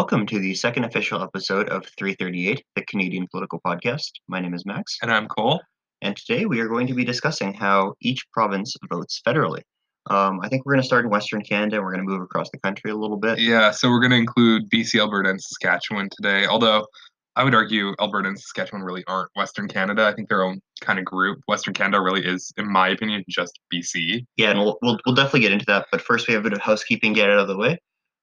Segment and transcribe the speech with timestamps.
[0.00, 4.12] welcome to the second official episode of 338, the Canadian Political Podcast.
[4.28, 5.60] My name is Max, And I'm Cole.
[6.00, 9.60] and today we are going to be discussing how each province votes federally.
[10.08, 12.22] Um, I think we're going to start in Western Canada and we're going to move
[12.22, 13.40] across the country a little bit.
[13.40, 16.46] Yeah, so we're going to include BC, Alberta, and Saskatchewan today.
[16.46, 16.86] Although
[17.36, 20.06] I would argue Alberta and Saskatchewan really aren't Western Canada.
[20.06, 21.40] I think their own kind of group.
[21.46, 24.24] Western Canada really is, in my opinion, just BC.
[24.38, 25.88] Yeah, and we'll, we'll, we'll definitely get into that.
[25.92, 27.78] But first, we have a bit of housekeeping get out of the way.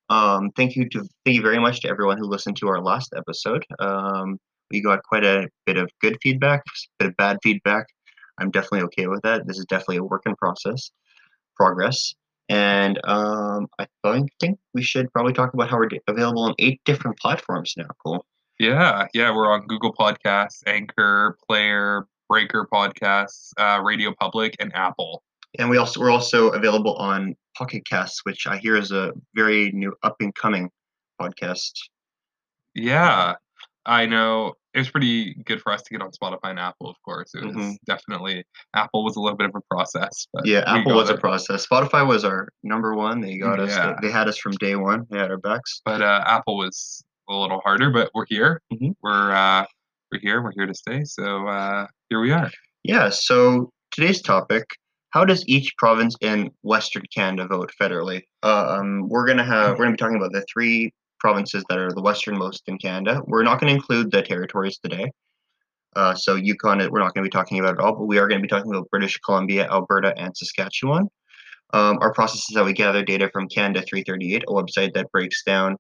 [0.09, 3.13] Um, thank you to thank you very much to everyone who listened to our last
[3.15, 3.65] episode.
[3.79, 4.39] Um,
[4.71, 7.87] we got quite a bit of good feedback, a bit of bad feedback.
[8.37, 9.47] I'm definitely okay with that.
[9.47, 10.91] This is definitely a work in process,
[11.55, 12.13] progress.
[12.49, 13.87] And um, I
[14.39, 17.87] think, we should probably talk about how we're available on eight different platforms now.
[18.05, 18.25] Cool.
[18.59, 25.23] Yeah, yeah, we're on Google Podcasts, Anchor, Player, Breaker Podcasts, uh, Radio Public, and Apple.
[25.59, 29.71] And we also we're also available on Pocket Casts, which I hear is a very
[29.71, 30.69] new up and coming
[31.19, 31.71] podcast.
[32.75, 33.35] Yeah,
[33.85, 36.95] I know it was pretty good for us to get on Spotify and Apple, of
[37.03, 37.33] course.
[37.33, 37.77] It was Mhm.
[37.87, 38.43] definitely
[38.75, 41.65] Apple was a little bit of a process, but Yeah, Apple was a process.
[41.65, 43.21] Spotify was our number one.
[43.21, 43.71] They got us.
[43.71, 43.95] Yeah.
[43.99, 45.07] They, they had us from day one.
[45.09, 45.81] They had our backs.
[45.83, 47.89] but uh, Apple was a little harder.
[47.89, 48.61] But we're here.
[48.71, 48.93] Mhm.
[49.01, 49.65] We're uh,
[50.11, 50.41] we're here.
[50.43, 51.03] We're here to stay.
[51.05, 52.51] So uh, here we are.
[52.83, 53.09] Yeah.
[53.09, 54.65] So today's topic:
[55.11, 58.23] How does each province in Western Canada vote federally?
[58.43, 59.71] Um, we're gonna have.
[59.77, 63.21] We're gonna be talking about the three provinces that are the westernmost in Canada.
[63.25, 65.11] We're not going to include the territories today.
[65.95, 68.27] Uh, so Yukon, we're not going to be talking about at all, but we are
[68.27, 71.07] going to be talking about British Columbia, Alberta, and Saskatchewan.
[71.73, 75.43] Um, our process is that we gather data from Canada 338, a website that breaks
[75.43, 75.75] down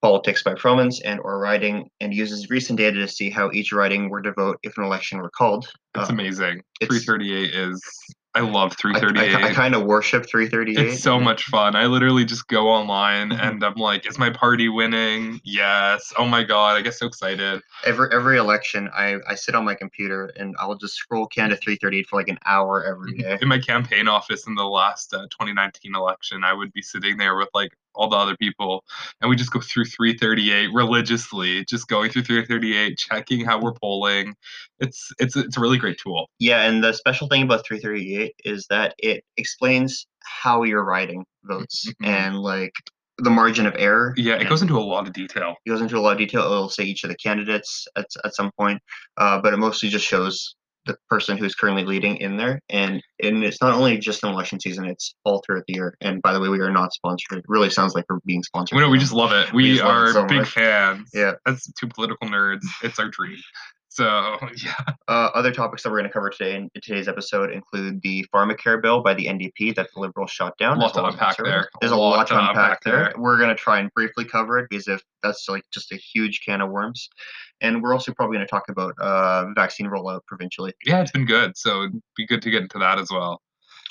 [0.00, 4.10] politics by province and or riding, and uses recent data to see how each riding
[4.10, 5.64] were to vote if an election were called.
[5.96, 6.62] It's Uh, amazing.
[6.80, 7.82] it's- 338 is.
[8.34, 9.34] I love I, 338.
[9.36, 10.78] I, I kind of worship 338.
[10.78, 11.76] it's so much fun.
[11.76, 13.42] I literally just go online Mhm.
[13.42, 15.40] and I'm like, is my party winning?
[15.44, 16.12] Yes.
[16.16, 17.60] Oh my god, I get so excited.
[17.84, 22.08] Every every election, I, I sit on my computer and I'll just scroll Canada 338
[22.08, 23.38] for like an hour every day.
[23.42, 27.36] In my campaign office in the last uh, 2019 election, I would be sitting there
[27.36, 28.84] with like all the other people,
[29.20, 34.34] and we just go through 338 religiously, just going through 338, checking how we're polling.
[34.80, 36.28] It's it's it's a really great tool.
[36.38, 41.86] Yeah, and the special thing about 338 is that it explains how you're writing votes
[42.00, 42.06] Mhm.
[42.06, 42.72] and like
[43.18, 44.14] the margin of error.
[44.16, 45.54] Yeah, it goes into a lot of detail.
[45.64, 46.42] it goes into a lot of detail.
[46.42, 48.80] It'll say each of the candidates at, at some point,
[49.18, 50.54] uh, but it mostly just shows
[50.86, 52.60] the person who's currently leading in there.
[52.68, 55.94] And and it's not only just an election season; it's all throughout the year.
[56.00, 57.38] And by the way, we are not sponsored.
[57.38, 58.76] It really sounds like we're being sponsored.
[58.76, 59.52] We know we just love it.
[59.52, 60.50] We, it are so big much.
[60.50, 61.10] fans.
[61.12, 61.32] Yeah.
[61.46, 63.38] That's two political nerds, it's our dream.
[63.92, 64.74] So yeah,
[65.06, 68.80] Uh, other topics that we're going to cover today in today's episode include the pharmacare
[68.80, 70.78] bill by the NDP that the Liberals shot down.
[70.78, 71.68] A lot to unpack there.
[71.80, 73.12] There's a lot to unpack there.
[73.18, 76.40] We're going to try and briefly cover it because if that's like just a huge
[76.40, 77.10] can of worms,
[77.60, 80.72] and we're also probably going to talk about uh, vaccine rollout provincially.
[80.86, 81.56] yeah, it's been good.
[81.58, 83.42] So it'd be good to get into that as well.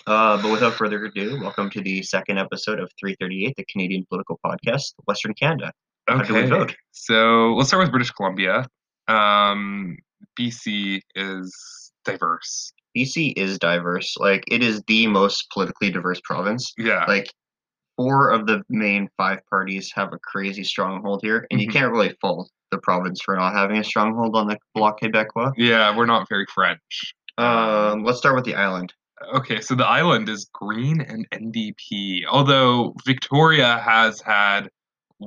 [0.07, 4.40] Uh, but without further ado, welcome to the second episode of 338, the Canadian Political
[4.44, 5.72] Podcast, Western Canada.
[6.07, 6.75] How do we vote?
[6.90, 8.66] So let's start with British Columbia.
[9.07, 9.97] Um,
[10.39, 12.72] BC is diverse.
[12.97, 14.16] BC is diverse.
[14.17, 16.73] Like it is the most politically diverse province.
[16.78, 17.06] Yeah.
[17.07, 17.31] like
[17.97, 21.73] four of the main five parties have a crazy stronghold here, and you Mhm.
[21.73, 25.51] can't really fault the province for not having a stronghold on the Bloc Québécois.
[25.57, 27.13] yeah, we're not very French.
[27.38, 28.94] Um, let's start with the island.
[29.34, 32.25] Okay, so the island is Green and NDP.
[32.28, 34.69] Although Victoria has had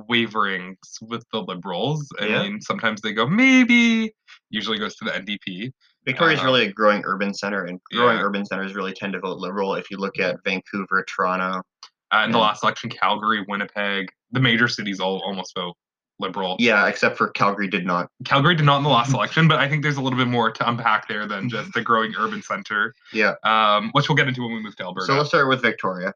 [0.07, 2.07] waverings with the Liberals.
[2.19, 2.43] I Yeah.
[2.43, 4.13] mean, sometimes they go maybe,
[4.49, 5.71] usually goes to the NDP.
[6.05, 8.23] Victoria is Um, really a growing urban center, and growing yeah.
[8.23, 9.75] urban centers really tend to vote Liberal.
[9.75, 11.61] If you look at Vancouver, Toronto,
[12.13, 15.75] Uh, in the last election, Calgary, Winnipeg, the major cities all almost vote
[16.19, 16.55] Liberal.
[16.59, 18.09] yeah, except for Calgary did not.
[18.23, 20.51] Calgary did not in the last election, but I think there's a little bit more
[20.51, 23.33] to unpack there than just the growing urban center, Yeah.
[23.43, 25.07] um, which we'll get into when we move to Alberta.
[25.07, 26.13] So let's start with Victoria.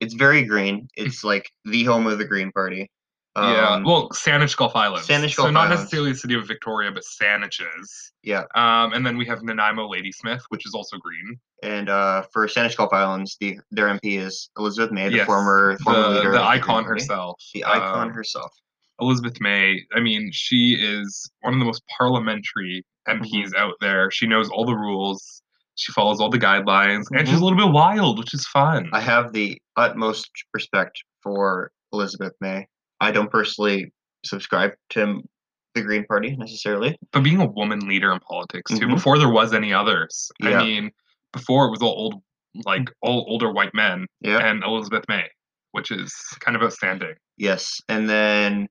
[0.00, 0.88] It's very green.
[0.96, 2.90] It's like the home of the Green Party.
[3.36, 5.06] Yeah, Um, well, Saanich Gulf Islands.
[5.06, 5.82] Saanich so Gulf not Islands.
[5.82, 8.12] necessarily the city of Victoria, but Saanich's.
[8.22, 8.42] Yeah.
[8.54, 11.38] Um, and then we have Nanaimo Ladysmith, which is also green.
[11.62, 15.78] and uh, for Saanich Gulf Islands, the their MP is Elizabeth May, the Yes, former
[15.78, 16.88] former The, leader, the of Green icon Party.
[17.00, 17.40] herself.
[17.54, 18.50] the icon um, herself.
[19.00, 19.80] Elizabeth May.
[19.94, 24.10] I mean, she is one of the most parliamentary MPs out there.
[24.10, 25.42] She knows all the rules.
[25.76, 28.90] She follows all the guidelines, and she's a little bit wild, which is fun.
[28.92, 32.66] I have the utmost respect for Elizabeth May.
[33.00, 33.92] I don't personally
[34.24, 35.22] subscribe to
[35.74, 36.98] the Green Party necessarily.
[37.12, 38.94] but being a woman leader in politics too, Mhm.
[38.96, 40.30] before there was any others.
[40.40, 40.60] Yeah.
[40.60, 40.90] I mean,
[41.32, 42.22] before it was all old,
[42.66, 44.38] like all older white men, Yeah.
[44.38, 45.28] and Elizabeth May,
[45.72, 47.14] which is kind of outstanding.
[47.36, 48.68] Yes, and then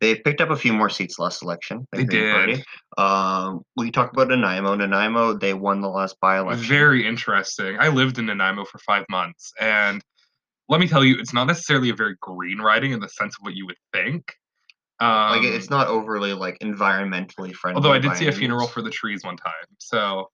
[0.00, 1.86] They picked up a few more seats last election.
[1.92, 2.34] the They Green did.
[2.34, 2.64] Party.
[2.98, 4.74] Um, we talked about Nanaimo.
[4.74, 6.66] Nanaimo, they won the last by-election.
[6.66, 7.78] Very interesting.
[7.80, 10.02] I lived in Nanaimo for five months, and
[10.68, 13.42] let me tell you, it's not necessarily a very green riding in the sense of
[13.44, 14.32] what you would think.
[15.00, 17.76] Um, like it's not overly like environmentally friendly.
[17.76, 20.30] although I did see a funeral for the trees one time, so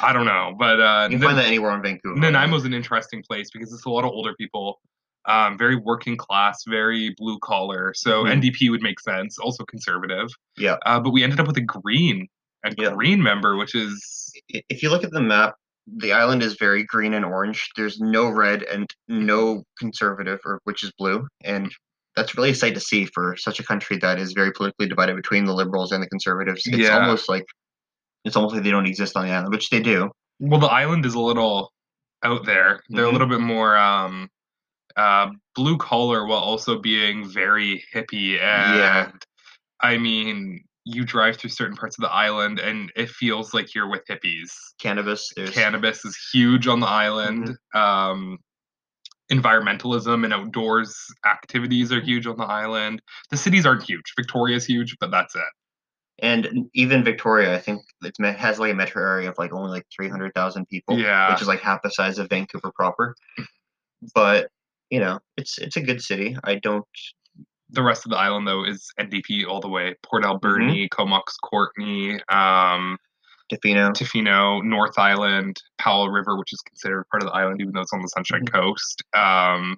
[0.00, 0.54] I don't know.
[0.58, 2.14] But uh, You can find that anywhere on Vancouver.
[2.18, 4.80] Nanaimo's an interesting place because it's a lot of older people,
[5.26, 7.92] um, very working class, very blue collar.
[7.94, 8.40] So Mhm.
[8.40, 10.28] NDP would make sense, also conservative.
[10.56, 10.76] Yeah.
[10.86, 12.28] Uh, but we ended up with a green,
[12.64, 12.90] a Yeah.
[12.92, 14.32] green member, which is
[14.68, 15.56] If you look at the map,
[15.96, 17.68] the island is very green and orange.
[17.76, 21.72] There's no red and no conservative, or which is blue, and
[22.16, 25.16] that's really a sight to see for such a country that is very politically divided
[25.16, 26.62] between the liberals and the conservatives.
[26.66, 26.98] It's Yeah.
[26.98, 27.44] almost like
[28.24, 30.10] it's almost like they don't exist on the island, which they do.
[30.40, 31.72] well, the island is a little
[32.22, 32.80] out there.
[32.90, 33.12] They're a Mhm.
[33.12, 34.28] little bit more um,
[34.96, 38.38] uh, blue collar while also being very hippie.
[38.40, 39.10] And Yeah.
[39.80, 43.90] I mean, you drive through certain parts of the island, and it feels like you're
[43.90, 44.50] with hippies.
[44.80, 47.56] Cannabis, there's cannabis is huge on the island.
[47.74, 47.78] Mm-hmm.
[47.78, 48.38] Um,
[49.30, 50.96] environmentalism and outdoors
[51.26, 53.02] activities are huge on the island.
[53.30, 54.04] The cities aren't huge.
[54.16, 55.42] Victoria's huge, but that's it.
[56.20, 59.86] and even Victoria, I think it has like a metro area of like only like
[59.94, 61.30] three hundred thousand people, Yeah.
[61.30, 63.14] which is like half the size of Vancouver proper.
[64.14, 64.48] But
[64.90, 66.36] you know, it's it's a good city.
[66.44, 66.84] I don't.
[67.70, 69.94] The rest of the island, though, is NDP all the way.
[70.02, 70.30] Port Mm-hmm.
[70.32, 72.96] Alberni, Comox Courtenay, um,
[73.52, 73.90] Tofino.
[73.92, 77.92] Tofino, North Island, Powell River, which is considered part of the island, even though it's
[77.92, 78.56] on the Sunshine Mm-hmm.
[78.60, 79.76] Coast, um,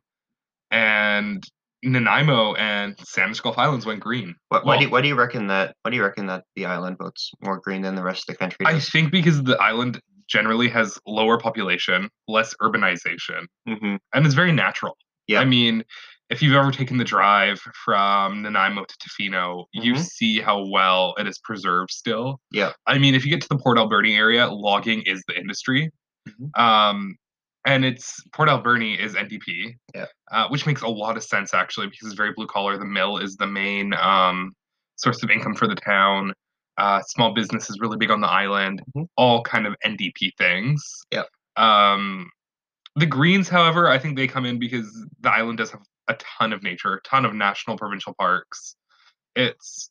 [0.71, 1.43] and
[1.83, 4.35] Nanaimo and Saanich Gulf Islands went green.
[4.51, 5.75] Why, why, do you, why do you reckon that?
[5.83, 8.39] Why do you reckon that the island votes more green than the rest of the
[8.39, 8.67] country?
[8.67, 13.99] I think because the island generally has lower population, less urbanization, Mhm.
[14.15, 14.97] and it's very natural.
[15.27, 15.41] Yeah.
[15.41, 15.83] I mean,
[16.31, 20.05] if you've ever taken the drive from Nanaimo to Tofino, you Mhm.
[20.05, 22.41] see how well it is preserved still.
[22.53, 22.73] Yeah.
[22.87, 25.91] I mean, if you get to the Port Alberni area, logging is the industry.
[26.29, 26.57] Mhm.
[26.59, 27.17] Um,
[27.67, 30.07] and it's Port Alberni is NDP, Yeah.
[30.31, 32.79] uh, which makes a lot of sense actually because it's very blue collar.
[32.79, 34.53] The mill is the main um,
[34.97, 36.33] source of income for the town.
[36.79, 38.83] Uh, small business is really big on the island.
[38.97, 39.07] Mhm.
[39.17, 40.81] All kind of NDP things.
[41.13, 41.25] Yeah.
[41.57, 42.31] Um,
[42.97, 44.89] the Greens, however, I think they come in because
[45.21, 45.81] the island does have
[46.11, 48.77] a ton of nature, a ton of national provincial parks.
[49.37, 49.91] It's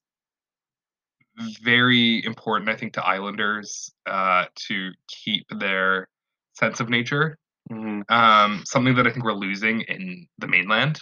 [1.63, 6.09] very important, I think, to islanders uh, to keep their
[6.53, 7.37] sense of nature.
[7.71, 8.03] Mhm.
[8.09, 11.01] Um, something that I think we're losing in the mainland,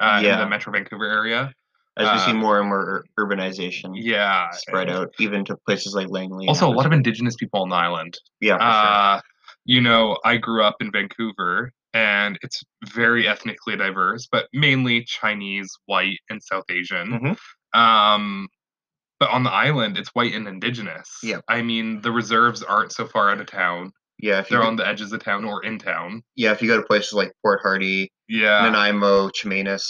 [0.00, 1.52] uh, in the Metro Vancouver area.
[1.96, 6.08] As we see uh, more and more urbanization Yeah, spread out, even to places like
[6.08, 6.46] Langley.
[6.46, 8.16] Also, a lot of Indigenous people on the island.
[8.40, 8.70] yeah, for sure.
[8.70, 9.20] Uh,
[9.64, 12.62] you know, I grew up in Vancouver, and it's
[12.94, 17.08] very ethnically diverse, but mainly Chinese, white, and South Asian.
[17.74, 17.78] Mhm.
[17.78, 18.48] Um,
[19.20, 21.08] but on the island, it's white and indigenous.
[21.22, 21.40] Yeah.
[21.48, 24.86] I mean, the reserves aren't so far out of town; Yeah, if they're on the
[24.86, 26.22] edges of town or in town.
[26.36, 29.84] yeah, if you go to places like Port Hardy, Yeah, Nanaimo, Chemainus,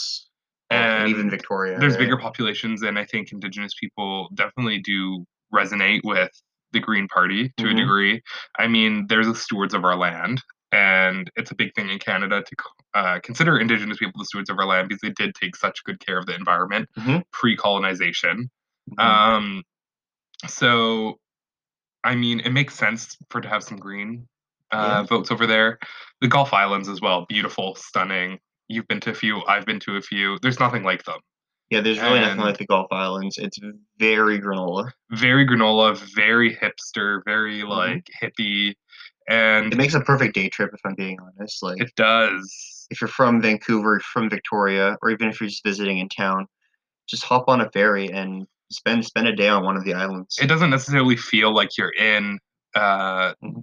[0.71, 1.79] and, even Victoria.
[1.79, 2.01] there's right?
[2.01, 6.31] bigger populations, and I think indigenous people definitely do resonate with
[6.73, 7.71] the Green Party to Mhm.
[7.73, 8.23] a degree.
[8.59, 12.43] I mean, they're the stewards of our land, and it's a big thing in Canada
[12.43, 12.57] to
[12.95, 15.99] uh, consider indigenous people the stewards of our land because they did take such good
[16.05, 17.23] care of the environment Mhm.
[17.33, 18.51] pre-colonization.
[18.99, 19.03] Mhm.
[19.05, 19.63] Um,
[20.47, 21.19] so,
[22.05, 24.27] I mean, it makes sense for to have some green
[24.71, 25.03] uh, Yeah.
[25.05, 25.79] votes over there.
[26.21, 28.39] The Gulf Islands as well, beautiful, stunning.
[28.69, 29.43] You've been to a few.
[29.47, 30.39] I've been to a few.
[30.43, 31.21] There's nothing like them.
[31.71, 33.37] yeah, there's really nothing like the Gulf Islands.
[33.37, 33.59] It's
[33.99, 34.91] very granola.
[35.11, 37.69] Very granola, very hipster, very Mhm.
[37.69, 38.75] like hippie,
[39.29, 41.63] and It makes a perfect day trip, if I'm being honest.
[41.63, 42.87] Like, it does.
[42.91, 46.47] if you're from Vancouver, from Victoria, or even if you're just visiting in town,
[47.09, 50.39] just hop on a ferry and spend spend a day on one of the islands.
[50.41, 52.39] It doesn't necessarily feel like you're in
[52.75, 53.63] uh, Mhm.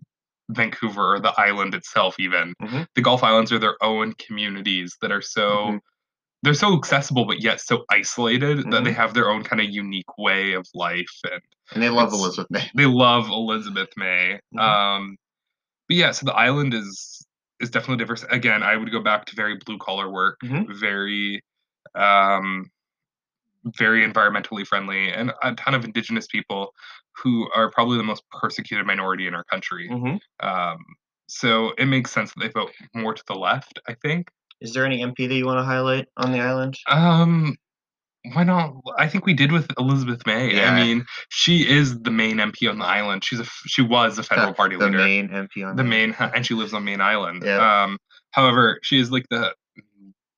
[0.50, 2.16] Vancouver or the island itself.
[2.20, 2.88] Even Mhm.
[2.96, 5.68] the Gulf Islands are their own communities that are so.
[5.72, 5.80] Mhm.
[6.44, 8.96] They're so accessible, but yet so isolated that they Mhm.
[8.96, 11.42] have their own kind of unique way of life, and
[11.72, 12.70] and they love Elizabeth May.
[12.76, 14.40] they love Elizabeth May.
[14.54, 14.60] Mhm.
[14.62, 15.18] Um,
[15.88, 17.26] but yeah, so the island is
[17.62, 18.24] is definitely diverse.
[18.32, 20.78] Again, I would go back to very blue collar work, Mhm.
[20.80, 21.42] very,
[21.96, 22.70] um,
[23.78, 26.74] very environmentally friendly, and a ton of indigenous people
[27.24, 29.88] who are probably the most persecuted minority in our country.
[29.90, 30.20] Mhm.
[30.42, 30.80] Um,
[31.28, 33.80] so it makes sense that they vote more to the left.
[33.88, 34.30] I think.
[34.62, 36.78] Is there any MP that you want to highlight on the island?
[36.88, 37.56] Um,
[38.34, 38.74] why not?
[38.98, 40.54] I think we did with Elizabeth May.
[40.56, 40.72] Yeah.
[40.72, 43.24] I mean, she is the main MP on the island.
[43.24, 44.98] She's a she was a federal party the leader.
[44.98, 47.84] The main MP on the main and she lives on main island Yeah.
[47.84, 47.98] um
[48.32, 49.54] however she is like the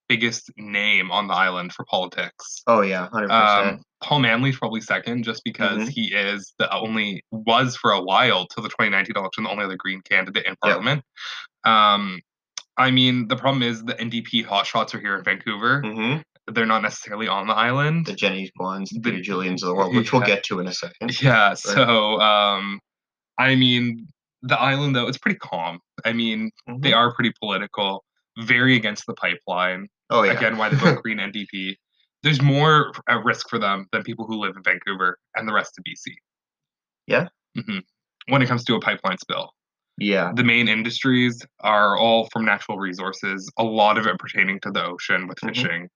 [0.10, 2.64] biggest name on the island for politics.
[2.68, 3.30] Oh yeah, hundred.
[3.32, 5.90] Um, Paul Manly's probably second, just because Mhm.
[5.90, 9.76] he is the only was for a while till the 2019 election the only other
[9.76, 11.04] Green candidate in Parliament.
[11.66, 12.22] Um,
[12.78, 15.82] I mean, the problem is the NDP hotshots are here in Vancouver.
[15.82, 16.18] hmm
[16.54, 18.06] They're not necessarily on the island.
[18.06, 20.74] The Jenny Kwans, the Peter Julians of the world, which we'll get to in a
[20.74, 21.22] second.
[21.22, 22.80] Yeah, so um,
[23.38, 24.08] I mean,
[24.44, 25.80] the island though it's pretty calm.
[26.06, 26.96] I mean, they Mhm.
[26.96, 28.06] are pretty political,
[28.40, 29.88] very against the pipeline.
[30.10, 30.32] Oh yeah.
[30.34, 31.76] Again, why they vote Green NDP.
[32.24, 35.78] There's more at risk for them than people who live in Vancouver and the rest
[35.78, 36.14] of BC.
[37.08, 37.28] Yeah?
[37.56, 37.80] hmm
[38.30, 39.52] When it comes to a pipeline spill,
[39.98, 40.32] yeah.
[40.36, 43.50] the main industries are all from natural resources.
[43.58, 45.48] A lot of it pertaining to the ocean with Mhm.
[45.50, 45.90] fishing.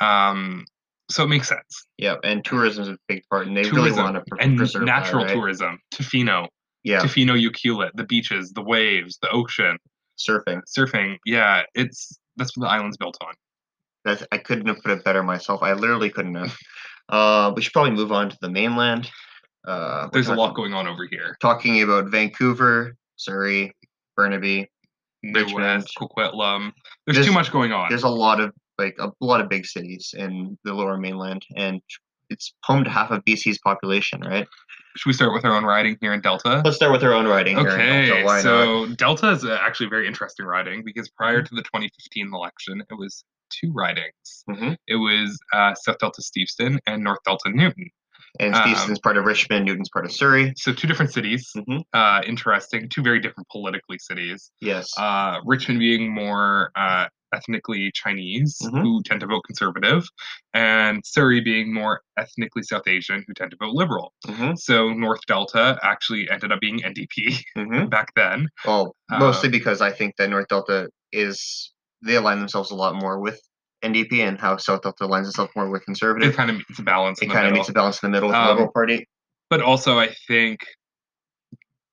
[0.00, 0.64] Um,
[1.10, 1.86] so it makes sense.
[1.98, 2.16] Yeah.
[2.24, 5.20] And tourism is a big part, and they really want to pr- and preserve natural
[5.22, 5.34] that, right?
[5.34, 6.48] tourism, Tofino,
[6.82, 7.00] Yeah.
[7.00, 9.78] Tofino Ucluelet, the beaches, the waves, the ocean,
[10.18, 10.62] Surfing.
[10.76, 11.18] surfing.
[11.24, 13.34] Yeah, it's that's what the island's built on.
[14.04, 15.62] That's I couldn't have put it better myself.
[15.62, 16.56] I literally couldn't have.
[17.08, 19.08] Uh, we should probably move on to the mainland.
[19.66, 21.36] Uh, There's a lot going on over here.
[21.40, 23.72] Talking about Vancouver, Surrey,
[24.16, 24.68] Burnaby.
[25.22, 25.86] New Richmond.
[25.98, 26.72] Coquitlam.
[27.06, 27.86] There's, There's- too much going on.
[27.88, 31.80] There's a lot of like a lot of big cities in the Lower Mainland, and
[32.30, 34.46] it's home to half of BC's population, right?
[34.96, 36.62] Should we start with our own riding here in Delta?
[36.64, 37.58] Let's start with our own riding.
[37.58, 38.42] Okay, Delta, why not?
[38.42, 41.54] so Delta is uh, actually very interesting riding because prior Mm-hmm.
[41.54, 44.44] to the 2015 election, it was two ridings.
[44.50, 44.76] Mhm.
[44.88, 47.88] It was uh, South Delta Steveston and North Delta Newton.
[48.40, 50.52] And um, Steveston's part of Richmond, Newton's part of Surrey.
[50.56, 51.48] So two different cities.
[51.56, 51.82] Mhm.
[51.92, 52.88] Uh, interesting.
[52.88, 54.50] Two very different politically cities.
[54.60, 54.90] Yes.
[54.98, 58.80] Uh, Richmond being more uh, ethnically Chinese, Mhm.
[58.82, 60.04] who tend to vote conservative,
[60.54, 64.14] and Surrey being more ethnically South Asian, who tend to vote liberal.
[64.26, 68.48] hmm So North Delta actually ended up being NDP hmm back then.
[68.64, 72.94] Well, Uh, mostly because I think that North Delta is they align themselves a lot
[72.94, 73.40] more with
[73.82, 76.32] NDP, and how South Delta aligns itself more with conservative.
[76.32, 77.20] It kind of meets a balance.
[77.22, 79.06] It the kind of meets a balance in the middle with Um, the Liberal Party.
[79.50, 80.60] but also I think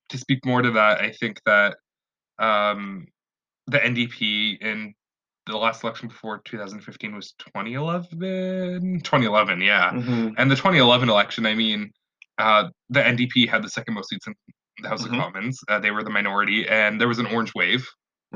[0.10, 1.78] to speak more to that, I think that
[2.40, 3.08] um,
[3.68, 4.94] the NDP in
[5.46, 9.02] the last election before 2015 was 2011.
[9.04, 9.92] 2011, yeah.
[9.92, 11.92] hmm And the 2011 election, I mean,
[12.38, 14.34] uh, the NDP had the second most seats in
[14.82, 15.06] the House Mhm.
[15.06, 15.60] of Commons.
[15.68, 17.88] Uh, they were the minority, and there was an orange wave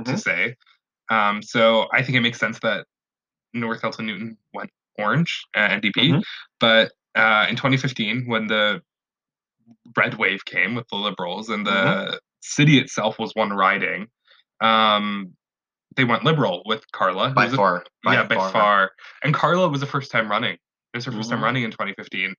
[0.05, 0.19] to Mhm.
[0.19, 0.55] say.
[1.09, 2.85] Um, so I think it makes sense that
[3.53, 6.21] North Delta Newton went orange, uh, NDP.
[6.59, 8.81] But uh, in 2015, when the
[9.95, 12.15] red wave came with the Liberals and the Mm-hmm.
[12.41, 14.07] city itself was one riding,
[14.61, 15.35] um,
[15.95, 17.31] they went Liberal with Carla.
[17.31, 18.51] By was a- far, by yeah, by far.
[18.51, 18.91] far.
[19.23, 20.53] And Carla was the first time running.
[20.53, 20.59] It
[20.97, 21.43] was her 1st time Mhm.
[21.43, 22.35] running in 2015.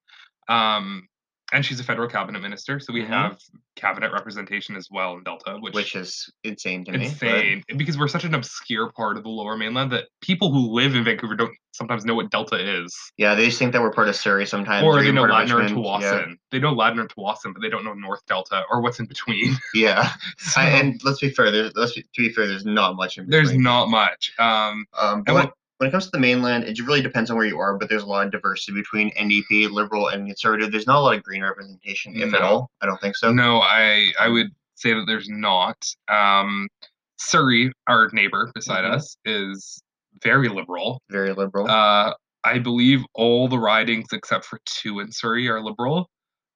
[0.49, 1.07] Um,
[1.53, 3.09] and she's a federal cabinet minister, so we Mhm.
[3.09, 3.39] have
[3.77, 6.99] cabinet representation as well in Delta, which, which is insane to me.
[6.99, 10.73] but- insane because we're such an obscure part of the Lower Mainland that people who
[10.73, 13.93] live in Vancouver don't sometimes know what Delta is, Yeah, they just think that we're
[13.93, 14.85] part of Surrey sometimes.
[14.85, 15.77] or they know Ladner and.
[15.77, 16.37] Tsawwassen.
[16.51, 19.53] They know Ladner and Tsawwassen, but they don't know North Delta or what's in between.
[19.53, 20.13] Yeah, yeah.
[20.39, 21.51] So, I, and let's be fair.
[21.53, 22.49] There's, let's be, to be fair.
[22.49, 23.17] There's not much.
[23.19, 24.33] In there's not much.
[24.39, 27.59] Um, Um, but when, it comes to the mainland, it really depends on where you
[27.59, 27.77] are.
[27.77, 30.71] But there's a lot of diversity between NDP, Liberal, and Conservative.
[30.71, 32.71] There's not a lot of Green representation, if at all.
[32.81, 33.33] I don't think so.
[33.33, 35.77] No, I I would say that there's not.
[36.09, 36.69] Um,
[37.17, 38.93] Surrey, our neighbor beside Mhm.
[38.95, 39.81] us, is
[40.23, 41.01] very liberal.
[41.11, 41.69] Very liberal.
[41.69, 46.09] Uh, I believe all the ridings except for two in Surrey are liberal.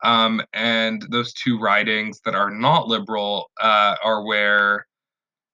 [0.05, 4.87] Um, and those two ridings that are not liberal uh, are where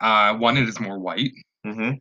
[0.01, 1.33] uh, one it is more white,
[1.65, 1.93] hmm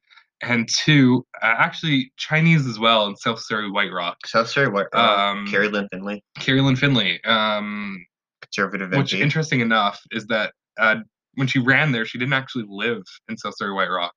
[0.42, 4.18] and two uh, actually Chinese as well in South Surrey White Rock.
[4.26, 4.88] South Surrey, what?
[4.94, 7.24] Uh, Um, Kerry-Lynne Findlay, Carrie Lynn Finley.
[7.24, 8.06] Um,
[8.42, 9.20] Conservative Which, MP.
[9.20, 10.98] interesting enough, is that uh,
[11.34, 14.14] when she ran there, she didn't actually live in South Surrey White Rock,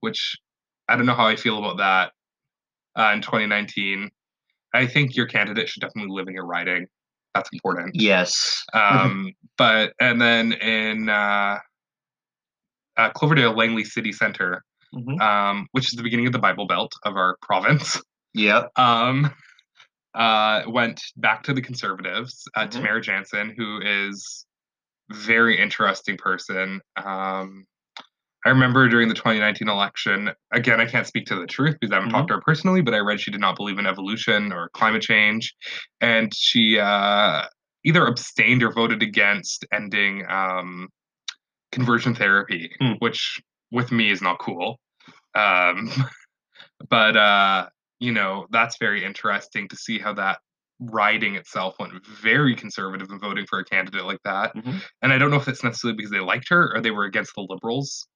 [0.00, 0.36] which
[0.88, 2.12] I don't know how I feel about that
[3.00, 4.10] uh, in 2019.
[4.72, 6.86] I think your candidate should definitely live in your riding.
[7.34, 7.94] That's important.
[7.94, 8.64] yes.
[8.72, 11.58] Um, but, and then in uh,
[12.96, 16.92] uh, Cloverdale Langley City Center, hmm um, which is the beginning of the Bible Belt
[17.04, 18.00] of our province,
[18.34, 18.66] Yeah.
[18.76, 19.32] um,
[20.14, 22.42] uh, went back to the conservatives.
[22.56, 22.70] Uh, Mhm.
[22.70, 24.46] Tamara Jansen, who is
[25.12, 26.80] very interesting person.
[26.96, 27.64] Um,
[28.46, 30.30] I remember during the 2019 election.
[30.52, 32.12] Again, I can't speak to the truth because I haven't Mhm.
[32.12, 35.02] talked to her personally, but I read she did not believe in evolution or climate
[35.02, 35.54] change,
[36.00, 37.44] and she uh,
[37.84, 40.88] either abstained or voted against ending um,
[41.70, 42.92] conversion therapy, Hmm.
[43.00, 43.40] which
[43.70, 44.78] with me is not cool.
[45.34, 45.90] Um,
[46.88, 50.38] but uh, you know that's very interesting to see how that
[50.80, 54.80] riding itself went very conservative in voting for a candidate like that Mhm.
[55.02, 57.34] and i don't know if it's necessarily because they liked her or they were against
[57.34, 58.06] the liberals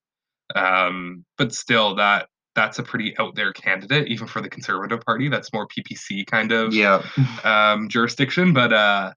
[0.55, 5.29] um, but still that that's a pretty out there candidate, even for the Conservative Party.
[5.29, 7.03] That's more PPC kind of Yeah.
[7.45, 8.53] um, jurisdiction.
[8.53, 9.13] But uh,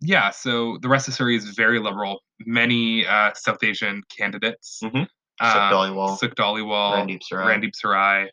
[0.00, 2.22] yeah, so the rest of Surrey is very liberal.
[2.46, 4.80] Many uh, South Asian candidates.
[4.82, 5.06] Mhm.
[5.40, 7.56] Sukh Dhaliwal, Sukh Dhaliwal, Randeep Sarai.
[7.56, 8.30] Randeep Sarai,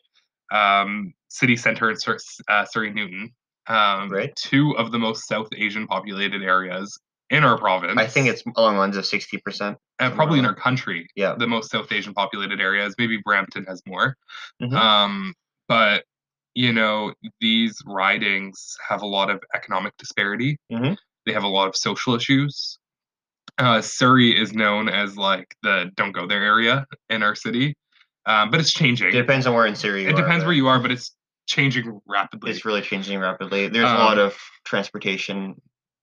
[0.52, 3.32] um, city center in Sur- uh, Surrey Newton.
[3.68, 4.34] Um, Right.
[4.36, 6.98] Two of the most South Asian populated areas
[7.30, 7.98] in our province.
[7.98, 9.76] I think it's along the lines of sixty percent.
[9.98, 11.08] and probably in our country.
[11.16, 11.34] Yeah.
[11.38, 12.94] The most South Asian populated areas.
[12.98, 14.16] Maybe Brampton has more.
[14.62, 14.72] Mhm.
[14.74, 15.34] Um,
[15.68, 16.04] but
[16.54, 20.56] you know, these ridings have a lot of economic disparity.
[20.72, 20.96] Mhm.
[21.26, 22.78] They have a lot of social issues.
[23.58, 27.74] Uh, Surrey is known as like the don't go there area in our city,
[28.26, 29.08] um, but it's changing.
[29.08, 30.16] It depends on where in you it are.
[30.16, 32.50] depends where you are, but it's changing rapidly.
[32.50, 33.68] It's really changing rapidly.
[33.68, 35.54] There's Um, a lot of transportation.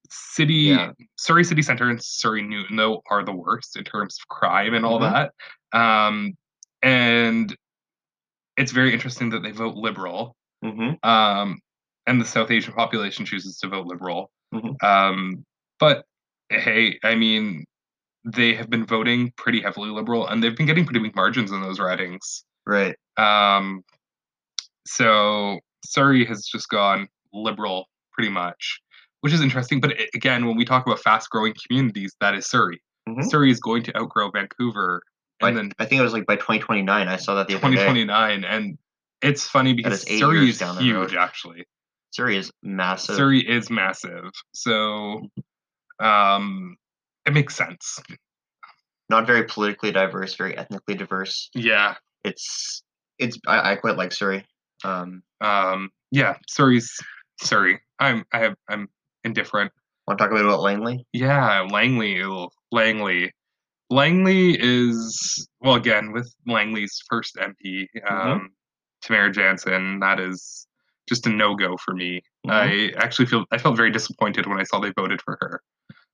[0.10, 0.92] City, Yeah.
[1.18, 4.86] Surrey City Center and Surrey Newton though are the worst in terms of crime and
[4.86, 5.12] all Mhm.
[5.12, 5.78] that.
[5.78, 6.34] Um,
[6.82, 7.56] and
[8.58, 10.36] it's very interesting that they vote liberal.
[10.64, 11.60] hmm um,
[12.08, 14.32] and the South Asian population chooses to vote liberal.
[14.54, 14.82] Mhm.
[14.84, 15.46] Um,
[15.80, 16.06] but
[16.60, 17.66] hey, I mean,
[18.26, 21.62] they have been voting pretty heavily liberal, and they've been getting pretty big margins in
[21.62, 22.44] those ridings.
[22.66, 22.96] Right.
[23.18, 23.84] Um,
[24.86, 28.80] so Surrey has just gone liberal pretty much,
[29.22, 29.82] which is interesting.
[29.82, 32.82] But again, when we talk about fast-growing communities, that is Surrey.
[33.10, 33.30] Mhm.
[33.30, 35.02] Surrey is going to outgrow Vancouver,
[35.40, 37.08] By, and then I think it was like by 2029.
[37.08, 37.76] I saw that the other day.
[37.76, 38.78] 2029, and
[39.22, 41.16] it's funny because is Surrey is huge, road.
[41.16, 41.66] actually.
[42.12, 43.16] Surrey is massive.
[43.16, 45.28] Surrey is massive, so
[46.00, 46.76] um,
[47.26, 48.00] it makes sense.
[49.10, 51.50] Not very politically diverse, very ethnically diverse.
[51.54, 52.84] Yeah, It's
[53.20, 54.46] it's I, I quite like Surrey.
[54.84, 56.36] Um, um, yeah.
[56.50, 56.92] Surrey's
[57.42, 57.80] Surrey.
[58.00, 58.88] I'm I have I'm
[59.24, 59.72] indifferent.
[60.08, 61.06] want to talk a bit about Langley?
[61.14, 62.22] Yeah, Langley.
[62.72, 63.32] Langley.
[63.90, 68.50] Langley is well again with Langley's first MP, um,
[69.04, 70.00] Tamara Jansen.
[70.00, 70.66] That is
[71.08, 72.22] just a no go for me.
[72.50, 75.62] I actually feel I felt very disappointed when I saw they voted for her.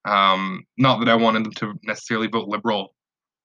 [0.05, 2.93] Um, not that I wanted them to necessarily vote liberal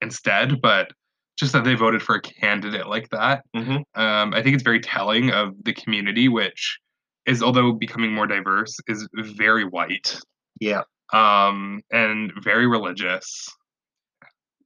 [0.01, 0.93] instead, but
[1.37, 3.45] just that they voted for a candidate like that.
[3.55, 6.79] hmm Um, I think it's very telling of the community, which
[7.27, 10.19] is although becoming more diverse, is very white
[10.61, 13.49] Yeah, um, and very religious.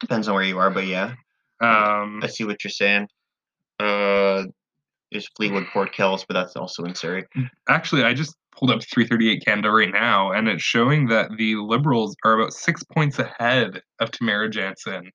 [0.01, 1.15] depends on where you are, but yeah,
[1.61, 3.09] Um, I see what you're saying.
[3.81, 4.45] Uh,
[5.11, 7.25] there's Fleetwood Port Kells, but that's also in Surrey.
[7.69, 12.17] actually, I just pulled up 338 Canada right now, and it's showing that the Liberals
[12.25, 15.11] are about six points ahead of Tamara Jansen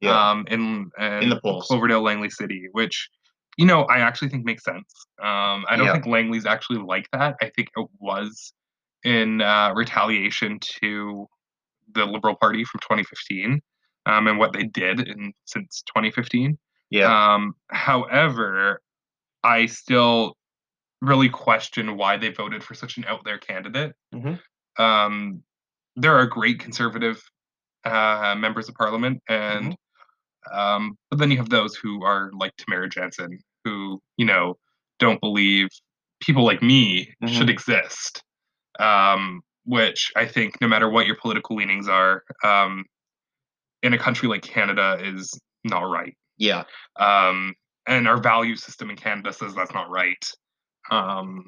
[0.00, 1.66] Yeah, um, in, In the polls.
[1.66, 3.08] Cloverdale, Langley City, which
[3.56, 4.92] you know I actually think makes sense.
[5.20, 5.92] Um, I don't Yeah.
[5.92, 7.36] think Langley's actually like that.
[7.40, 8.52] I think it was
[9.04, 11.26] in uh, retaliation to
[11.94, 13.60] the Liberal Party from 2015
[14.06, 16.56] um, and what they did in since 2015.
[16.90, 18.80] yeah, Um, however,
[19.44, 20.36] I still
[21.00, 23.92] really question why they voted for such an out there candidate.
[24.14, 24.40] Mhm.
[24.78, 25.42] Um,
[25.96, 27.20] there are great conservative
[27.84, 29.76] uh, members of parliament, and
[30.52, 34.56] um, but then you have those who are like Tamara Jansen, who you know
[34.98, 35.68] don't believe
[36.20, 38.22] people like me should exist.
[38.78, 42.84] Um, which I think, no matter what your political leanings are, um,
[43.82, 46.64] in a country like Canada, is not right yeah.
[46.98, 47.54] um,
[47.86, 50.24] and our value system in Canada says that's not right.
[50.90, 51.46] Um,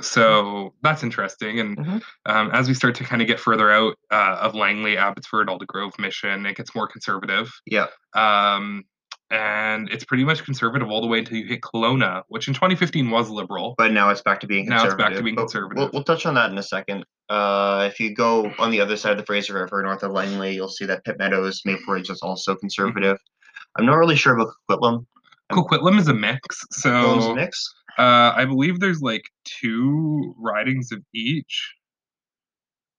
[0.00, 1.60] so that's interesting.
[1.60, 2.02] And Mhm.
[2.26, 5.98] um, as we start to kind of get further out uh, of Langley, Abbotsford, Aldergrove
[5.98, 7.52] Mission, it gets more conservative.
[7.66, 7.86] Yeah.
[8.14, 8.84] Um,
[9.30, 13.10] and it's pretty much conservative all the way until you hit Kelowna, which in 2015
[13.10, 13.74] was liberal.
[13.78, 15.76] But now it's back to being Now it's back to being But conservative.
[15.78, 17.04] We'll, we'll touch on that in a second.
[17.28, 20.54] Uh, if you go on the other side of the Fraser River, north of Langley,
[20.54, 23.18] you'll see that Pitt Meadows, Maple Ridge is also conservative.
[23.76, 25.06] I'm not really sure about Coquitlam.
[25.54, 26.64] Coquitlam is a mix.
[26.66, 27.74] Coquitlam's a So mix.
[27.98, 31.74] uh, I believe there's like two ridings of each.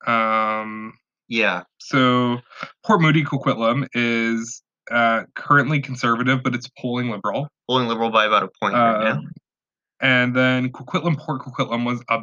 [0.07, 0.93] Um,
[1.27, 2.39] Yeah, So
[2.85, 7.47] Port Moody Coquitlam is uh, currently conservative, but it's polling liberal.
[7.67, 9.11] polling liberal by about a point right now.
[9.13, 9.31] Um,
[10.01, 12.19] and then Coquitlam Port Coquitlam was a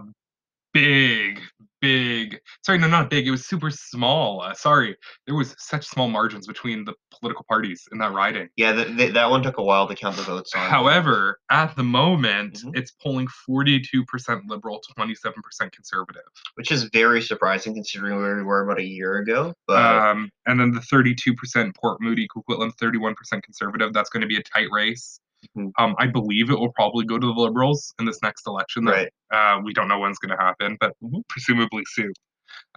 [0.72, 1.40] big,
[1.82, 2.38] big.
[2.64, 3.26] Sorry, no, not big.
[3.26, 4.40] It was super small.
[4.40, 8.48] Uh, sorry, there was such small margins between the political parties in that riding.
[8.56, 10.70] Yeah, th- th- that one took a while to count the votes on.
[10.70, 12.76] However, at the moment, Mhm.
[12.76, 16.22] it's polling 42% liberal, 27% conservative.
[16.54, 19.52] which is very surprising considering where we were about a year ago.
[19.66, 23.92] But Um, and then the 32% Port Moody, Coquitlam, 31% conservative.
[23.92, 25.18] That's going to be a tight race.
[25.56, 25.72] Mhm.
[25.78, 28.84] Um, I believe it will probably go to the Liberals in this next election.
[28.84, 31.22] that, right, Uh, we don't know when's going to happen, but Mhm.
[31.28, 32.12] presumably soon.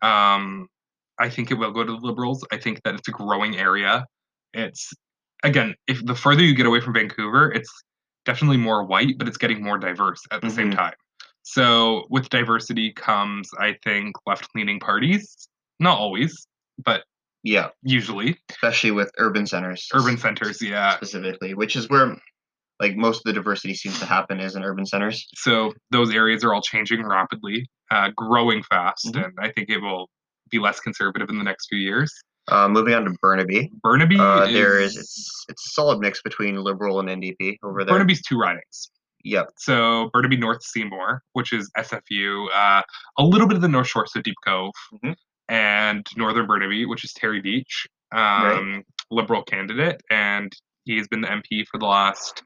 [0.02, 0.68] Um,
[1.20, 2.46] I think it will go to the Liberals.
[2.52, 4.06] I think that it's a growing area.
[4.54, 4.94] It's
[5.44, 7.72] again, if the further you get away from Vancouver, it's
[8.26, 10.76] definitely more white, but it's getting more diverse at the same Mhm.
[10.76, 10.94] time.
[11.44, 15.48] So with diversity comes, I think, left-leaning parties.
[15.80, 16.48] Not always,
[16.84, 17.04] but
[17.44, 19.88] Yeah, usually especially with urban centers.
[19.94, 20.62] urban centers.
[20.62, 20.96] Yeah.
[20.96, 22.18] specifically, which is where
[22.80, 25.28] like most of the diversity seems to happen is in urban centers.
[25.36, 29.26] So those areas are all changing rapidly, uh, growing fast, Mhm.
[29.26, 30.10] and I think it will
[30.50, 32.12] be less conservative in the next few years.
[32.48, 36.22] Uh, moving on to Burnaby, Burnaby uh, is, there is it's it's a solid mix
[36.22, 37.96] between liberal and NDP over there.
[37.96, 38.92] Burnaby's two ridings.
[39.24, 39.50] Yep.
[39.58, 42.84] So Burnaby North Seymour, which is SFU, uh,
[43.18, 45.16] a little bit of the North Shore, so Deep Cove, Mhm.
[45.50, 51.66] and Northern Burnaby, which is Terry Beech, um, liberal candidate, and he's been the MP
[51.66, 52.44] for the last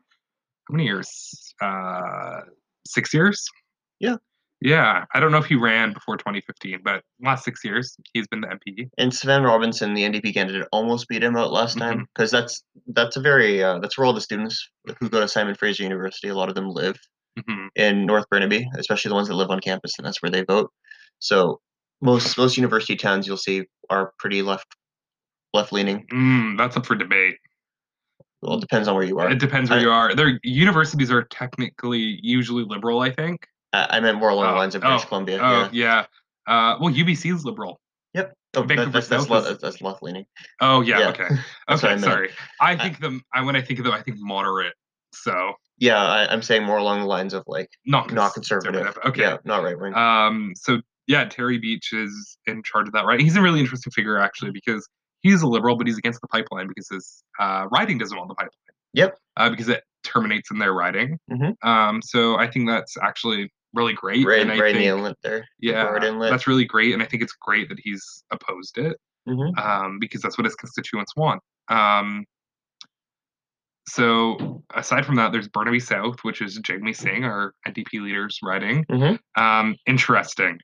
[0.70, 1.54] how many years?
[1.62, 2.42] Uh,
[2.86, 3.46] six years.
[4.00, 4.16] Yeah.
[4.62, 8.42] Yeah, I don't know if he ran before 2015, but last six years he's been
[8.42, 8.90] the MP.
[8.98, 12.06] And Svend Robinson, the NDP candidate, almost beat him out last time Mhm.
[12.14, 15.56] because that's that's a very uh, that's where all the students who go to Simon
[15.56, 16.28] Fraser University.
[16.28, 16.98] A lot of them live
[17.48, 20.44] hmm in North Burnaby, especially the ones that live on campus, and that's where they
[20.44, 20.70] vote.
[21.20, 21.62] So
[22.02, 24.68] most most university towns you'll see are pretty left
[25.54, 26.06] left leaning.
[26.12, 27.38] Mm, that's up for debate.
[28.42, 29.30] Well, it depends on where you are.
[29.30, 30.16] It depends where I- you are.
[30.16, 33.48] Their universities are technically usually liberal, I think.
[33.74, 35.40] I, I meant more along Oh, the lines of British oh, Columbia.
[35.42, 36.06] Oh yeah.
[36.48, 36.74] yeah.
[36.74, 37.80] Uh, well, UBC is liberal.
[38.14, 38.34] Yep.
[38.56, 40.26] Oh, Vancouver that's that's, is- that's, left leaning.
[40.62, 41.00] Oh yeah.
[41.00, 41.10] Yeah.
[41.10, 41.28] Okay.
[41.68, 42.02] What I Okay.
[42.02, 42.30] Sorry.
[42.60, 43.22] I think them.
[43.34, 44.74] I when I think of them, I think moderate.
[45.14, 48.98] So Yeah, I, I'm saying more along the lines of like not not conservative.
[49.06, 49.22] Okay.
[49.22, 49.94] Yeah, not right wing.
[49.94, 50.54] Um.
[50.56, 53.20] So yeah, Terry Beech is in charge of that, right?
[53.20, 54.88] He's a really interesting figure actually because
[55.22, 58.36] he's a liberal, but he's against the pipeline because his uh, riding doesn't want the
[58.36, 58.52] pipeline.
[58.94, 59.18] Yep.
[59.38, 61.18] Uh, because it terminates in their riding.
[61.32, 61.56] Mhm.
[61.64, 62.02] Um.
[62.02, 64.26] So I think that's actually really great.
[64.26, 65.46] right and I right in the inlet there.
[65.60, 66.32] Yeah, Burrard Inlet.
[66.32, 69.56] that's really great, and I think it's great that he's opposed it Mhm.
[69.60, 71.42] um, because that's what his constituents want.
[71.68, 72.26] Um,
[73.88, 78.86] so aside from that, there's Burnaby South, which is Jagmeet Singh, our NDP leader's riding.
[78.86, 79.20] Mhm.
[79.36, 80.60] Um, interesting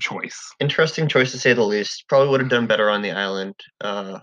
[0.00, 0.50] choice.
[0.60, 2.04] Interesting choice to say the least.
[2.08, 3.54] Probably would have done better on the island.
[3.80, 4.18] Uh,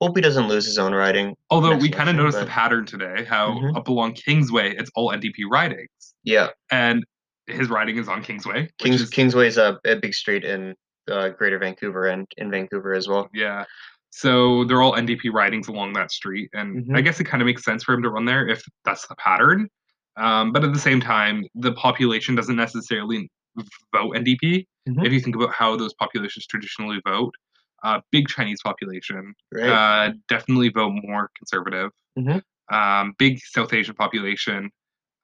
[0.00, 1.36] hope he doesn't lose his own riding.
[1.50, 3.76] Although we kind of noticed the pattern today, how Mhm.
[3.76, 7.04] up along Kingsway, it's all NDP ridings, Yeah, and
[7.46, 8.68] his riding is on Kingsway.
[8.78, 10.74] Kings is- Kingsway is a, a big street in
[11.10, 13.28] uh, Greater Vancouver and in Vancouver as well.
[13.34, 13.64] Yeah.
[14.10, 16.48] So they're all NDP ridings along that street.
[16.52, 17.04] And I Mhm.
[17.04, 19.68] guess it kind of makes sense for him to run there if that's the pattern.
[20.16, 23.28] Um, but at the same time, the population doesn't necessarily
[23.92, 24.66] vote NDP.
[24.88, 25.04] Mhm.
[25.04, 27.34] If you think about how those populations traditionally vote,
[27.84, 29.70] uh, big Chinese population Right.
[29.70, 31.90] uh, definitely vote more conservative.
[32.18, 32.42] Mhm.
[32.70, 34.70] Um, big South Asian population,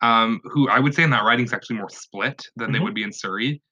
[0.00, 2.82] um, who I would say in that riding is actually more split than they Mhm.
[2.84, 3.62] would be in Surrey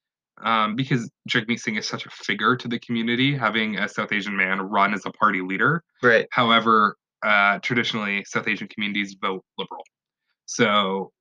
[0.43, 4.37] um, because Jagmeet Singh is such a figure to the community, having a South Asian
[4.37, 5.83] man run as a party leader.
[6.03, 6.27] right.
[6.31, 9.83] However, uh, traditionally, South Asian communities vote liberal.
[10.45, 11.13] So,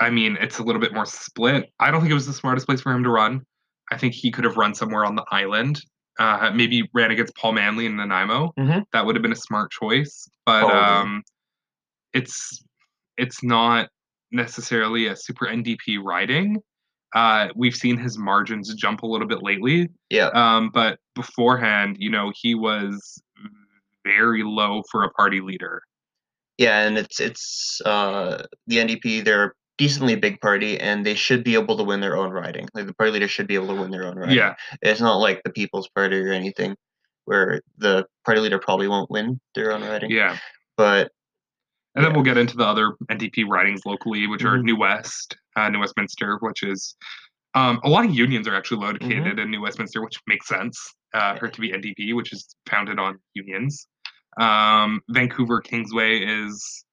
[0.00, 1.70] I mean, it's a little bit more split.
[1.78, 3.44] I don't think it was the smartest place for him to run.
[3.90, 5.80] I think he could have run somewhere on the island.
[6.18, 8.52] Uh, maybe ran against Paul Manly in Nanaimo.
[8.58, 8.84] Mhm.
[8.92, 10.28] That would have been a smart choice.
[10.46, 10.78] But Probably.
[10.78, 11.22] um,
[12.12, 12.62] it's
[13.16, 13.88] it's not
[14.30, 16.58] necessarily a super NDP riding.
[17.14, 19.88] Uh, we've seen his margins jump a little bit lately.
[20.10, 20.30] Yeah.
[20.34, 23.22] Um, but beforehand, you know, he was
[24.04, 25.82] very low for a party leader.
[26.58, 29.24] Yeah, and it's it's uh, the NDP.
[29.24, 32.68] They're decently big party, and they should be able to win their own riding.
[32.74, 34.36] Like the party leader should be able to win their own riding.
[34.36, 36.76] Yeah, It's not like the People's Party or anything,
[37.24, 40.10] where the party leader probably won't win their own riding.
[40.10, 40.38] yeah.
[40.76, 41.10] But
[41.96, 42.16] And then Yeah.
[42.16, 44.64] we'll get into the other NDP ridings locally, which are Mhm.
[44.64, 46.96] New West, uh, New Westminster, which is
[47.56, 49.04] um, a lot of unions are actually Mm-hmm.
[49.04, 52.56] located in New Westminster, which makes sense uh, for it to be NDP, which is
[52.68, 53.86] founded on unions.
[54.40, 56.83] Um, Vancouver Kingsway is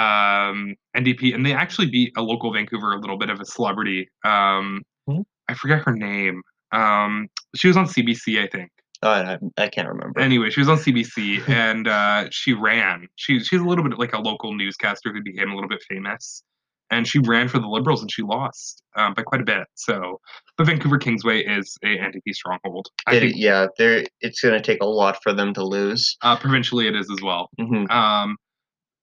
[0.00, 4.08] um, NDP, and they actually beat a local Vancouver, a little bit of a celebrity.
[4.24, 5.24] Um, Mhm.
[5.48, 6.42] I forget her name.
[6.72, 8.70] Um, she was on CBC, I think.
[9.02, 10.20] uh, I, I can't remember.
[10.20, 13.08] Anyway, she was on CBC and uh, she ran.
[13.16, 16.42] She she's a little bit like a local newscaster who became a little bit famous,
[16.90, 19.66] and she ran for the Liberals and she lost um, by quite a bit.
[19.74, 20.20] So,
[20.58, 22.86] the Vancouver Kingsway is a NDP stronghold.
[23.06, 24.04] I It- think yeah, there.
[24.20, 26.16] It's going to take a lot for them to lose.
[26.22, 28.36] uh, provincially it is as well, hmm um,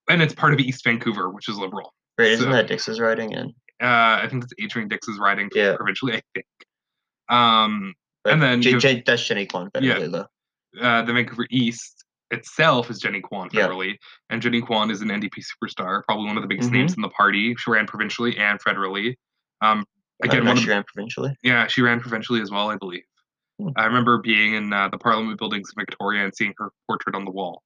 [0.09, 1.93] and it's part of East Vancouver, which is Liberal.
[2.17, 2.29] Right?
[2.31, 3.53] Isn't So- that Dix's riding in?
[3.81, 5.75] Uh, I think it's Adrian Dix's riding Yeah.
[5.75, 6.13] provincially.
[6.15, 6.45] I think.
[7.29, 7.93] Um,
[8.23, 9.95] But And then J- J- that's Jenny Kwan Yeah.
[9.95, 10.81] federally, though.
[10.81, 13.67] uh, the Vancouver East itself is Jenny Kwan Yeah.
[13.67, 13.95] federally,
[14.29, 16.73] and Jenny Kwan is an NDP superstar, probably one of the biggest Mhm.
[16.73, 17.55] names in the party.
[17.55, 19.15] She ran provincially and federally.
[19.61, 19.85] Um,
[20.23, 21.37] Again, one she the, ran provincially.
[21.41, 23.03] yeah, she ran provincially as well, I believe.
[23.59, 23.69] Hmm.
[23.77, 27.23] I remember being in uh, the Parliament buildings in Victoria and seeing her portrait on
[27.23, 27.63] the wall.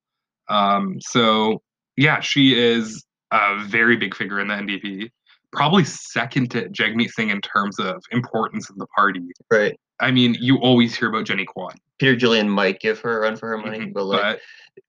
[0.48, 1.64] Um, so
[2.02, 5.12] yeah, she is a very big figure in the NDP.
[5.52, 9.22] Probably second to Jagmeet Singh in terms of importance in the party.
[9.52, 9.80] Right.
[10.00, 13.36] I mean, you always hear about Jenny Kwan, Peter Julian might give her a run
[13.36, 14.40] for her money, Mhm, but like but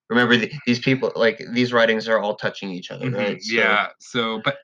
[0.09, 3.43] remember the, these people like these writings are all touching each other, Mhm, right?
[3.43, 3.89] So- Yeah.
[3.99, 4.57] So, but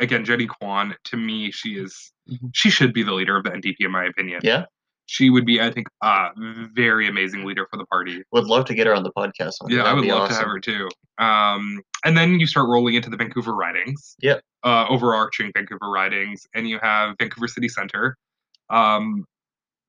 [0.00, 2.50] again, Jenny Kwan, to me, she is Mhm.
[2.52, 4.40] she should be the leader of the NDP, in my opinion.
[4.42, 4.64] Yeah.
[5.12, 6.30] She would be, I think, a
[6.72, 8.22] very amazing leader for the party.
[8.32, 9.56] Would love to get her on the podcast.
[9.68, 10.88] Yeah, I would love to have her too.
[11.18, 14.16] Um, and then you start rolling into the Vancouver ridings.
[14.22, 14.40] Yep.
[14.64, 18.16] Uh, overarching Vancouver ridings, and you have Vancouver City Centre.
[18.70, 19.26] Um,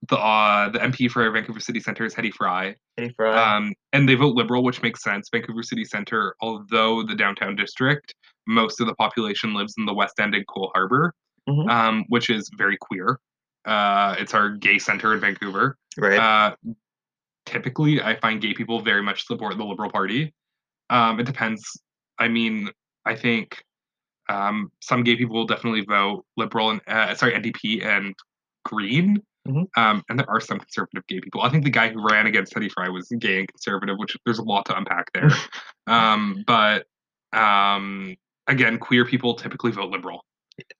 [0.09, 2.75] the uh, the MP for Vancouver City Centre is Hedy Fry.
[2.99, 3.55] Hedy Fry.
[3.55, 5.29] Um, and they vote liberal, which makes sense.
[5.31, 8.13] Vancouver City Centre, although the downtown district,
[8.45, 11.13] most of the population lives in the West End and Coal Harbour,
[11.47, 11.69] Mhm.
[11.69, 13.19] um, which is very queer.
[13.65, 15.77] Uh, it's our gay center in Vancouver.
[15.97, 16.19] right.
[16.19, 16.55] Uh,
[17.45, 20.33] typically, I find gay people very much support the Liberal Party.
[20.89, 21.63] Um, it depends.
[22.19, 22.69] I mean,
[23.05, 23.63] I think
[24.29, 28.15] um, some gay people will definitely vote Liberal and uh, sorry NDP and
[28.65, 29.21] Green.
[29.47, 29.67] Mhm.
[29.75, 31.41] Um, and there are some conservative gay people.
[31.41, 34.39] I think the guy who ran against Hedy Fry was gay and conservative, which there's
[34.39, 35.29] a lot to unpack there.
[35.87, 36.85] um, but
[37.33, 38.15] um,
[38.47, 40.23] again, queer people typically vote Liberal.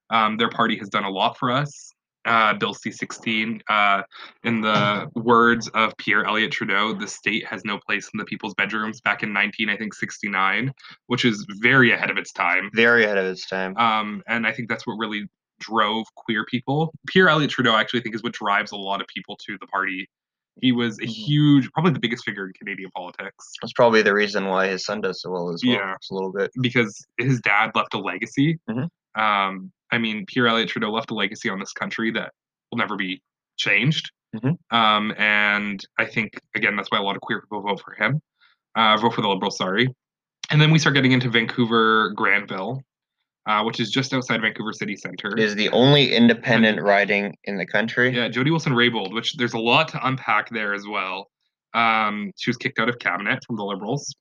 [0.09, 1.92] Um, their party has done a lot for us.
[2.25, 4.03] Uh, Bill C-16, uh,
[4.43, 8.53] in the words of Pierre Elliott Trudeau, the state has no place in the people's
[8.53, 10.71] bedrooms back in 19, I think 69,
[11.07, 12.69] which is very ahead of its time.
[12.73, 13.75] Very ahead of its time.
[13.77, 15.27] Um, and I think that's what really
[15.59, 16.93] drove queer people.
[17.07, 19.67] Pierre Elliott Trudeau, I actually think, is what drives a lot of people to the
[19.67, 20.07] party.
[20.61, 21.07] He was a Mhm.
[21.09, 25.01] huge, probably the biggest figure in Canadian politics That's probably the reason why his son
[25.01, 25.75] does so well as well.
[25.75, 25.95] Yeah.
[25.99, 26.51] Just a little bit.
[26.61, 28.59] because his dad left a legacy.
[28.69, 28.87] Mhm.
[29.19, 32.31] Um, I mean, Pierre Elliott Trudeau left a legacy on this country that
[32.71, 33.21] will never be
[33.57, 34.11] changed.
[34.35, 34.57] Mhm.
[34.71, 38.19] Um, and I think again that's why a lot of queer people vote for him,
[38.75, 39.57] uh, vote for the Liberals.
[39.57, 39.87] Sorry,
[40.49, 42.81] and then we start getting into Vancouver Granville,
[43.45, 45.29] uh, which is just outside Vancouver City Centre.
[45.33, 48.09] It is the only independent riding in the country.
[48.15, 51.29] Yeah, Jody Wilson Raybould, which there's a lot to unpack there as well.
[51.75, 54.15] Um, she was kicked out of cabinet from the Liberals.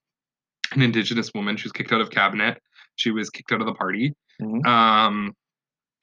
[0.73, 2.61] An Indigenous woman, she was kicked out of cabinet.
[2.97, 4.13] She was kicked out of the party.
[4.39, 4.63] Mhm.
[4.67, 5.33] Um,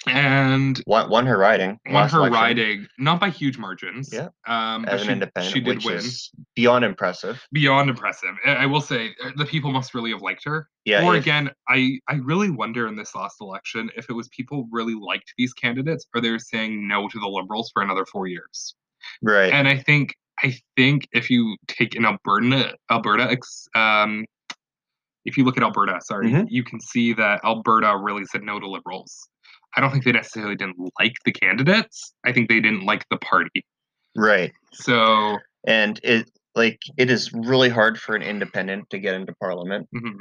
[0.07, 1.79] and Won, her riding.
[1.87, 4.11] won her election riding, not by huge margins.
[4.13, 4.29] Yeah.
[4.47, 6.01] Um, as an she, independent, she did which win.
[6.57, 7.43] beyond impressive.
[7.53, 8.35] Beyond impressive.
[8.47, 10.69] I will say uh, the people must really have liked her.
[10.87, 11.05] Yeah.
[11.07, 14.67] or if- again, I I really wonder in this last election if it was people
[14.73, 18.75] really liked these candidates or they're saying no to the Liberals for another four years.
[19.23, 19.53] right.
[19.53, 24.25] and I think I think if you take an Alberta Alberta ex- um
[25.27, 26.47] if you look at Alberta, sorry, Mhm.
[26.49, 29.29] you can see that Alberta really said no to liberals.
[29.77, 32.13] I don't think they necessarily didn't like the candidates.
[32.25, 33.65] I think they didn't like the party.
[34.17, 34.53] right.
[34.73, 39.89] So And it like it is really hard for an independent to get into parliament.
[39.95, 40.17] mhm.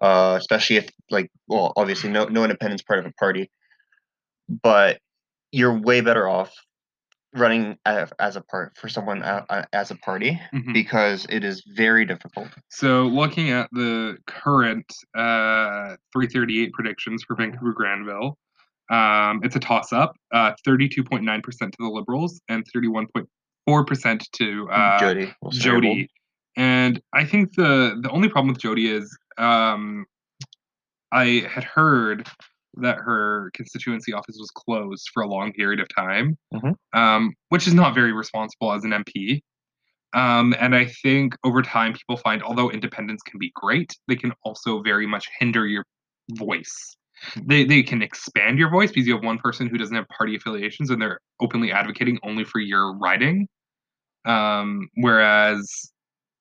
[0.00, 3.50] uh, especially if like well obviously no no independent's part of a party
[4.62, 4.98] but
[5.52, 6.52] you're way better off
[7.34, 10.72] running as, a part for someone a- a- as a party Mhm.
[10.72, 17.72] because it is very difficult so looking at the current uh 338 predictions for Vancouver
[17.72, 18.38] Granville,
[18.90, 20.16] um, it's a toss up.
[20.32, 25.60] Uh 32.9% to the liberals and 31.4% to uh jody Wilson-Raybould.
[25.62, 26.10] Jody.
[26.56, 30.06] And I think the the only problem with Jody is um,
[31.12, 32.26] I had heard
[32.78, 36.74] that her constituency office was closed for a long period of time, Mhm.
[36.94, 39.42] um, which is not very responsible as an MP.
[40.14, 44.32] Um, and I think over time, people find although independence can be great, they can
[44.42, 45.84] also very much hinder your
[46.32, 46.96] voice.
[47.42, 50.36] They, they can expand your voice because you have one person who doesn't have party
[50.36, 53.48] affiliations and they're openly advocating only for your riding.
[54.24, 55.92] Um, whereas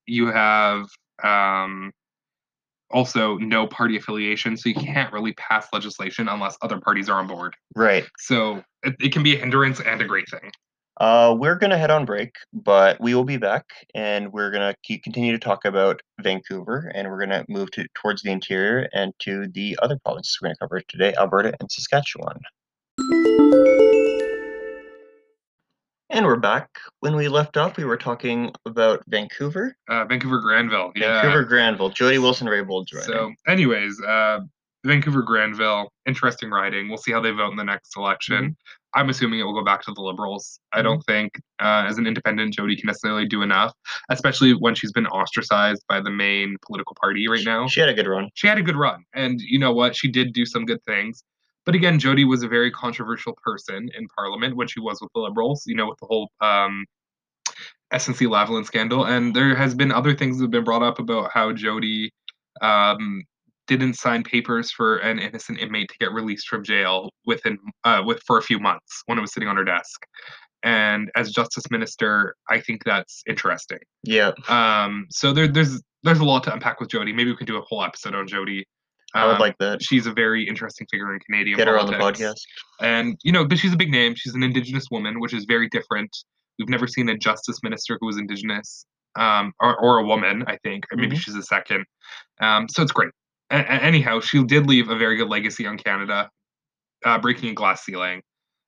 [0.06, 0.86] you have
[1.24, 1.92] um,
[2.92, 7.28] also no party affiliation, so you can't really pass legislation unless other parties are on
[7.28, 7.56] board.
[7.76, 10.52] right So it, it can be a hindrance and a great thing.
[10.98, 15.32] Uh, we're gonna head on break but we will be back and we're gonna continue
[15.32, 19.78] to talk about vancouver and we're gonna move to towards the interior and to the
[19.82, 22.40] other provinces we're gonna cover today alberta and saskatchewan
[26.12, 26.70] And we're back.
[27.02, 31.22] When we left off, we were talking about Vancouver, Uh, Vancouver Granville, yeah.
[31.22, 34.40] Vancouver Granville, Jody Wilson Raybould's So, anyways, uh,
[34.86, 36.88] Vancouver Granville, interesting riding.
[36.88, 38.44] We'll see how they vote in the next election.
[38.44, 39.00] Mm-hmm.
[39.00, 40.60] I'm assuming it will go back to the Liberals.
[40.72, 43.74] I don't think, uh, as an independent, Jody can necessarily do enough,
[44.10, 47.68] especially when she's been ostracized by the main political party right now.
[47.68, 48.30] She had a good run.
[48.36, 49.96] She had a good run, and you know what?
[49.96, 51.24] She did do some good things.
[51.66, 55.20] But again, Jody was a very controversial person in Parliament when she was with the
[55.20, 55.64] Liberals.
[55.66, 56.86] You know, with the whole um,
[57.92, 61.32] SNC Lavalin scandal, and there has been other things that have been brought up about
[61.34, 62.12] how Jody
[62.62, 63.24] um,
[63.68, 68.22] didn't sign papers for an innocent inmate to get released from jail within uh, with
[68.28, 70.06] for a few months when it was sitting on her desk.
[70.64, 73.78] And as justice minister, I think that's interesting.
[74.04, 77.14] Yeah, Um, so there, there's there's a lot to unpack with Jody.
[77.14, 78.66] Maybe we could do a whole episode on Jody.
[79.14, 79.82] I would Um, like that.
[79.82, 82.42] She's a very interesting figure in Canadian Get her on the podcast.
[82.82, 84.14] And you know, but she's a big name.
[84.16, 86.10] She's an Indigenous woman, which is very different.
[86.60, 88.86] We've never seen a justice minister who was Indigenous,
[89.18, 90.44] um, or, or a woman.
[90.48, 91.20] I think, or maybe Mhm.
[91.20, 91.86] she's a second.
[92.42, 93.12] Um, so it's great.
[93.52, 96.30] A- anyhow, she did leave a very good legacy on Canada,
[97.06, 98.22] uh, breaking a glass ceiling.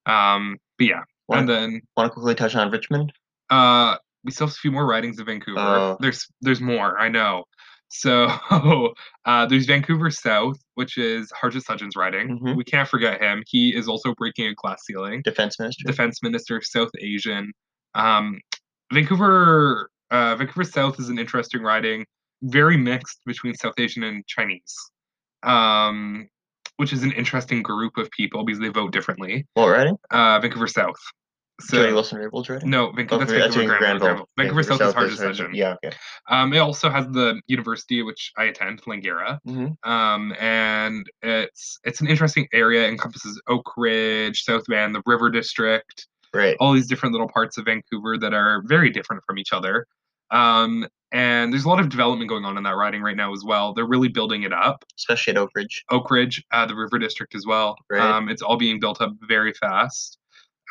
[0.06, 3.12] Um, but yeah, Want and then want to quickly touch on Richmond?
[3.50, 5.60] uh, we still have a few more ridings of Vancouver.
[5.60, 5.98] Oh.
[6.02, 7.46] There's there's more, I know.
[7.90, 8.26] So
[9.26, 12.40] uh, there's Vancouver South, which is Harjit Sajjan's riding.
[12.40, 12.58] Mhm.
[12.58, 13.44] We can't forget him.
[13.48, 15.22] He is also breaking a glass ceiling.
[15.24, 15.84] Defense Minister.
[15.88, 17.54] Defense Minister, South Asian.
[17.96, 18.40] Um,
[18.94, 22.06] Vancouver uh, Vancouver South is an interesting riding,
[22.42, 24.76] very mixed between South Asian and Chinese,
[25.44, 26.28] um,
[26.78, 29.46] which is an interesting group of people because they vote differently.
[29.54, 29.98] what riding?
[30.12, 30.96] Uh, Vancouver South.
[31.60, 32.70] So Jody Wilson Raybould's riding.
[32.70, 34.00] no, Vancouver, Oh, that's Vancouver Vancouver Granville.
[34.08, 34.30] Granville.
[34.38, 35.50] Vancouver South is Harjit is Sajjan.
[35.56, 35.96] Yeah, okay.
[36.30, 39.40] Um, it also has the university which I attend, Langara.
[39.48, 39.76] Mhm.
[39.84, 42.86] Um, and it's it's an interesting area.
[42.86, 46.56] It encompasses Oak Ridge, South Van, the River District, Right.
[46.60, 49.88] all these different little parts of Vancouver that are very different from each other.
[50.30, 53.44] Um, and there's a lot of development going on in that riding right now as
[53.46, 53.74] well.
[53.74, 54.84] They're really building it up.
[54.98, 55.84] Especially at Oak Ridge.
[55.90, 57.76] Oak Ridge, uh, the River District as well.
[57.90, 58.02] Right.
[58.02, 60.18] Um, it's all being built up very fast.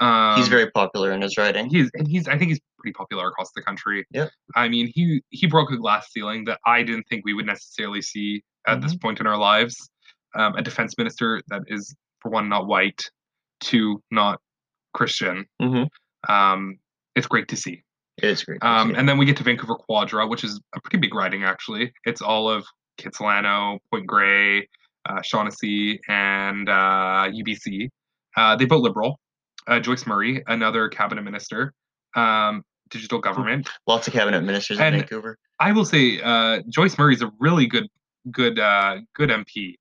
[0.00, 1.70] Um, He's very popular in his riding.
[1.70, 4.06] He's and he's I think he's pretty popular across the country.
[4.10, 4.30] Yep.
[4.54, 8.02] I mean he he broke a glass ceiling that I didn't think we would necessarily
[8.02, 9.88] see at this point in our lives.
[10.34, 13.08] Um, a defense minister that is for one not white,
[13.60, 14.38] two not
[14.92, 15.46] Christian.
[15.62, 15.88] Mhm.
[16.28, 16.78] Um,
[17.14, 17.82] it's great to see.
[18.18, 18.62] It is great.
[18.62, 21.92] Um, and then we get to Vancouver Quadra, which is a pretty big riding actually.
[22.04, 22.64] It's all of
[22.98, 24.68] Kitsilano, Point Grey,
[25.06, 27.88] uh, Shaughnessy, and uh, UBC.
[28.36, 29.20] Uh, they vote Liberal.
[29.66, 31.72] Uh, Joyce Murray, another cabinet minister,
[32.14, 33.68] um, digital government.
[33.86, 35.36] Lots of cabinet ministers in Vancouver.
[35.58, 37.88] I will say uh, Joyce Murray is a really good,
[38.30, 39.74] good, uh, good MP.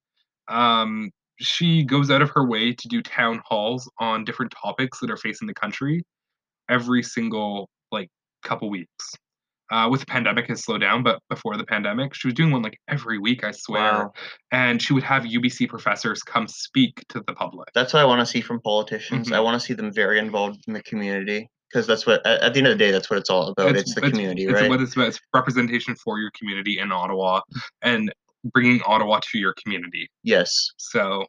[0.47, 5.11] Um, she goes out of her way to do town halls on different topics that
[5.11, 6.03] are facing the country
[6.69, 8.09] every single like
[8.45, 9.13] couple weeks.
[9.71, 12.61] Uh, with the pandemic has slowed down, but before the pandemic, she was doing one
[12.61, 13.81] like every week, I swear.
[13.93, 14.13] Wow.
[14.51, 17.69] And she would have UBC professors come speak to the public.
[17.73, 19.31] That's what I want to see from politicians.
[19.31, 19.43] I Mhm.
[19.43, 22.67] want to see them very involved in the community because that's what at, the end
[22.67, 23.75] of the day that's what it's all about.
[23.75, 24.69] It's, the community, it's right?
[24.69, 25.07] what it's about.
[25.07, 27.41] It's representation for your community in Ottawa
[27.81, 28.13] and
[28.53, 30.07] bringing Ottawa to your community.
[30.21, 30.69] yes.
[30.77, 31.25] So,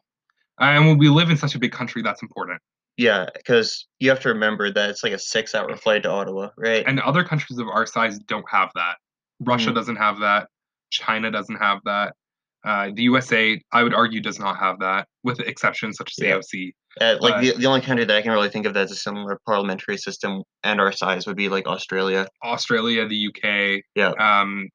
[0.59, 2.61] and when we live in such a big country, that's important.
[2.97, 6.83] Yeah, because you have to remember that it's like a six-hour flight to Ottawa, right?
[6.87, 8.97] And other countries of our size don't have that.
[9.39, 9.75] Russia Mhm.
[9.75, 10.47] doesn't have that.
[10.89, 12.15] China doesn't have that.
[12.65, 16.33] Uh, the USA, I would argue, does not have that, with exceptions such as Yeah.
[16.37, 16.73] AOC.
[16.99, 18.95] Uh, like but- the, the only country that I can really think of that's a
[18.95, 22.27] similar parliamentary system and our size would be like Australia.
[22.43, 24.11] Australia, the UK, Yeah.
[24.19, 24.67] um,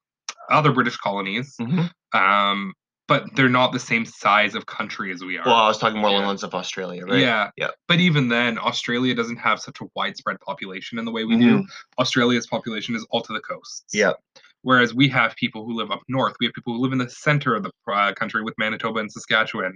[0.49, 1.91] other British colonies, Mhm.
[2.13, 2.73] um,
[3.07, 5.45] but they're not the same size of country as we are.
[5.45, 6.25] Well, I was talking more along Yeah.
[6.25, 7.19] the lines of Australia, right?
[7.19, 7.51] Yeah.
[7.57, 7.69] Yeah.
[7.87, 11.57] But even then, Australia doesn't have such a widespread population in the way we Mm-hmm.
[11.61, 11.65] do.
[11.99, 13.83] Australia's population is all to the coasts.
[13.93, 14.13] Yeah.
[14.61, 16.35] Whereas we have people who live up north.
[16.39, 19.11] We have people who live in the center of the uh, country with Manitoba and
[19.11, 19.75] Saskatchewan.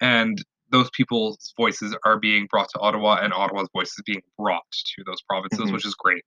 [0.00, 4.64] And those people's voices are being brought to Ottawa, and Ottawa's voice is being brought
[4.72, 5.72] to those provinces, Mhm.
[5.72, 6.24] which is great.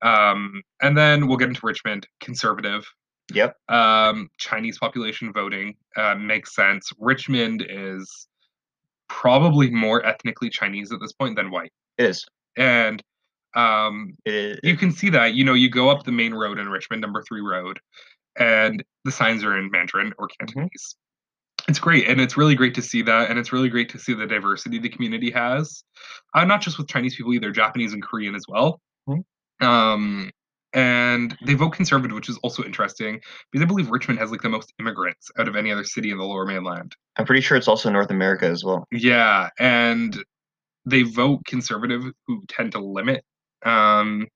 [0.00, 2.86] Um, and then we'll get into Richmond, conservative
[3.32, 3.56] Yep.
[3.68, 6.90] um, Chinese population voting uh, makes sense.
[6.98, 8.28] Richmond is
[9.08, 12.24] probably more ethnically Chinese at this point than white, It is.
[12.56, 13.02] and
[13.54, 15.34] um, It you can see that.
[15.34, 17.78] You know, you go up the main road in Richmond, number three road,
[18.36, 20.96] and the signs are in Mandarin or Cantonese.
[21.68, 24.12] It's great, and it's really great to see that, and it's really great to see
[24.12, 25.82] the diversity the community has.
[26.34, 28.80] Uh, not just with Chinese people either, Japanese and Korean as well.
[29.08, 29.24] Mhm.
[29.62, 30.30] Um,
[30.74, 33.20] and they vote conservative, which is also interesting
[33.50, 36.18] because I believe Richmond has like the most immigrants out of any other city in
[36.18, 36.94] the Lower Mainland.
[37.16, 38.86] I'm pretty sure it's also North America as well.
[38.90, 40.16] Yeah, and
[40.84, 43.24] they vote conservative, who tend to limit
[43.64, 44.26] um,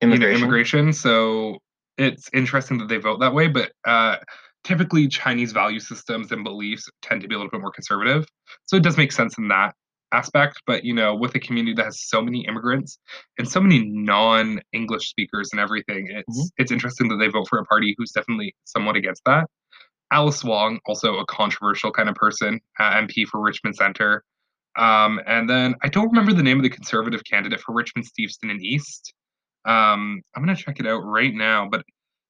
[0.00, 0.42] you know, Immigration.
[0.42, 0.92] immigration.
[0.92, 1.58] So
[1.96, 4.16] it's interesting that they vote that way, but uh,
[4.64, 8.26] typically Chinese value systems and beliefs tend to be a little bit more conservative.
[8.66, 9.74] So it does make sense in that
[10.16, 10.62] aspect.
[10.66, 12.98] But you know, with a community that has so many immigrants
[13.38, 16.50] and so many non-English speakers and everything, it's Mhm.
[16.58, 19.48] it's interesting that they vote for a party who's definitely somewhat against that.
[20.10, 24.22] Alice Wong, also a controversial kind of person, uh, MP for Richmond Center.
[24.76, 28.50] Um, and then I don't remember the name of the conservative candidate for Richmond, Steveston,
[28.50, 29.14] and East.
[29.64, 31.82] Um, I'm gonna check it out right now, but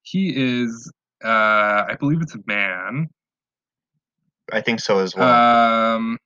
[0.03, 0.91] he is
[1.24, 3.09] Uh, I believe it's a man.
[4.53, 5.32] I think so as well.
[5.32, 6.18] Um,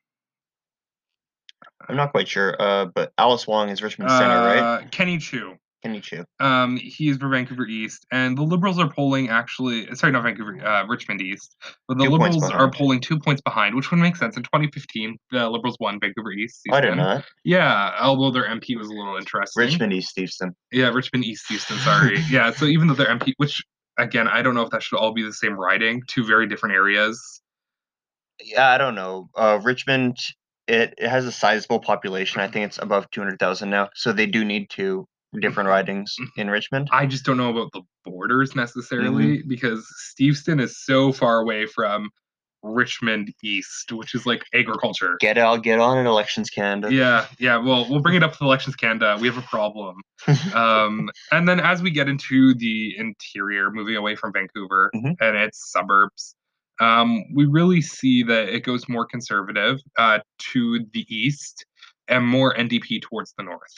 [1.89, 2.57] I'm not quite sure.
[2.61, 4.59] Uh, but Alice Wong is Richmond Center, right?
[4.59, 5.57] uh, Kenny Chiu.
[5.83, 6.24] Kenny Chiu.
[6.41, 9.93] Um, he's for Vancouver East, and the Liberals are polling actually.
[9.95, 11.57] Sorry, not Vancouver, uh, Richmond East,
[11.89, 14.37] but the Two Liberals are polling two points behind, which would make sense.
[14.37, 16.61] In 2015, the Liberals won Vancouver East.
[16.70, 17.22] I didn't know.
[17.45, 19.62] Yeah, although their MP was a little interesting.
[19.62, 20.55] Richmond East Houston.
[20.70, 21.78] Yeah, Richmond East Houston.
[21.78, 22.18] Sorry.
[22.31, 23.62] yeah, so even though their MP, which
[23.99, 26.74] again, I don't know if that should all be the same riding, two very different
[26.74, 27.41] areas.
[28.43, 29.28] Yeah, I don't know.
[29.35, 30.16] Uh, Richmond,
[30.70, 32.40] it, it has a sizable population.
[32.40, 33.88] I think it's above 200,000 now.
[33.94, 35.06] So they do need two
[35.40, 36.88] different ridings in Richmond.
[36.92, 39.86] I just don't know about the borders necessarily because
[40.18, 42.10] Steveston is so far away from
[42.62, 45.16] Richmond East, which is like agriculture.
[45.20, 46.92] Get out, get on in Elections Canada.
[46.92, 47.56] Yeah, yeah.
[47.56, 49.16] Well, we'll bring it up to Elections Canada.
[49.20, 49.96] We have a problem.
[50.54, 55.14] um, and then as we get into the interior, moving away from Vancouver Mhm.
[55.20, 56.34] and its suburbs,
[56.81, 60.18] um, we really see that it goes more conservative uh,
[60.53, 61.64] to the east
[62.09, 63.72] and more NDP towards the north.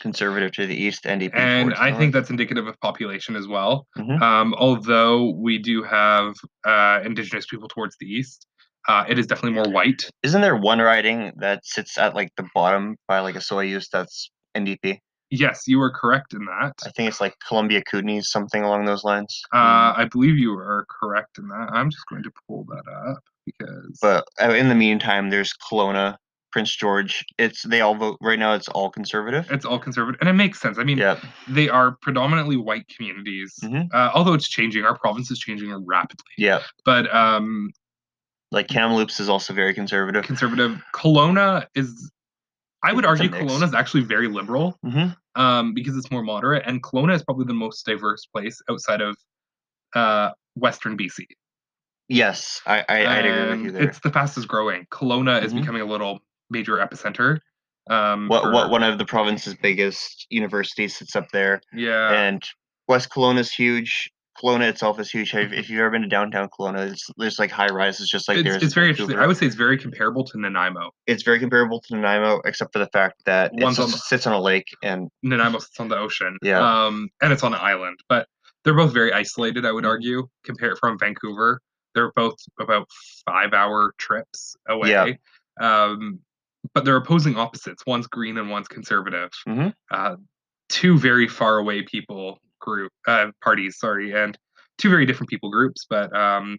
[0.00, 1.34] Conservative to the east, NDP.
[1.34, 2.12] And I think north.
[2.12, 3.86] that's indicative of population as well.
[3.96, 4.20] Mhm.
[4.20, 6.34] Um, although we do have
[6.66, 8.46] uh, Indigenous people towards the east,
[8.88, 10.08] uh, it is definitely more white.
[10.22, 15.00] Isn't there one riding that sits at like the bottom by like Osoyoos that's NDP?
[15.30, 16.74] Yes, you are correct in that.
[16.86, 19.40] I think it's like Columbia Kootenays, something along those lines.
[19.52, 19.98] Uh, Mm.
[19.98, 21.70] I believe you are correct in that.
[21.72, 26.16] I'm just going to pull that up because But uh, in the meantime, there's Kelowna,
[26.52, 27.24] Prince George.
[27.38, 28.54] It's they all vote right now.
[28.54, 29.50] It's all conservative.
[29.50, 30.78] it's all conservative, and it makes sense.
[30.78, 31.18] I mean, Yeah,
[31.48, 33.52] they are predominantly white communities.
[33.62, 33.88] Mhm.
[33.92, 36.24] Uh, although it's changing, our province is changing rapidly.
[36.38, 36.60] yeah.
[36.84, 37.72] But um,
[38.52, 40.24] Like Kamloops is also very conservative.
[40.24, 42.10] conservative Kelowna is,
[42.86, 43.28] I would argue.
[43.28, 44.78] Kelowna is actually very liberal.
[44.82, 49.02] hmm um, because it's more moderate, and Kelowna is probably the most diverse place outside
[49.02, 49.18] of
[49.94, 51.26] uh, Western BC.
[52.08, 53.82] Yes, I I, I'd agree with you there.
[53.88, 54.86] It's the fastest growing.
[54.90, 55.60] Kelowna is Mhm.
[55.60, 57.40] becoming a little major epicenter.
[57.90, 62.42] Um, What what one of the province's biggest universities sits up there, Yeah, and
[62.88, 64.10] West Kelowna is huge.
[64.42, 65.34] Kelowna itself is huge.
[65.34, 68.48] If, you've ever been to downtown Kelowna, it's, there's like high rises just like it's,
[68.48, 68.62] there's.
[68.62, 69.18] it's very interesting.
[69.18, 70.90] I would say it's very comparable to Nanaimo.
[71.06, 74.26] It's very comparable to Nanaimo, except for the fact that it One's on sits, sits
[74.26, 76.36] on a lake, and Nanaimo sits on the ocean.
[76.42, 76.60] Yeah.
[76.60, 78.26] Um, and it's on an island, but
[78.64, 79.64] they're both very isolated.
[79.64, 79.88] I would Mhm.
[79.88, 81.60] argue, compared from Vancouver.
[81.94, 82.88] They're both about
[83.26, 84.90] five-hour trips away.
[84.90, 85.12] Yeah.
[85.60, 86.18] Um,
[86.74, 87.86] but they're opposing opposites.
[87.86, 89.30] One's green and one's conservative.
[89.48, 89.72] Mhm.
[89.90, 90.16] Uh,
[90.68, 93.78] two very far away people group uh, parties.
[93.78, 94.36] Sorry, and
[94.78, 95.86] two very different people groups.
[95.88, 96.58] But um,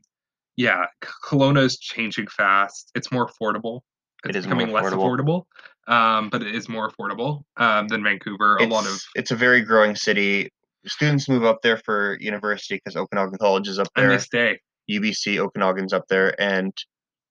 [0.56, 2.92] yeah, K- Kelowna is changing fast.
[2.96, 3.82] It's more affordable.
[4.26, 5.44] It It's is more becoming less affordable,
[5.88, 8.58] um, but it is more affordable um, than Vancouver.
[8.58, 10.50] A it's, lot of it's a very growing city.
[10.86, 14.06] Students move up there for university because Okanagan College is up there.
[14.06, 14.60] and they stay.
[14.90, 16.74] UBC Okanagan's up there, and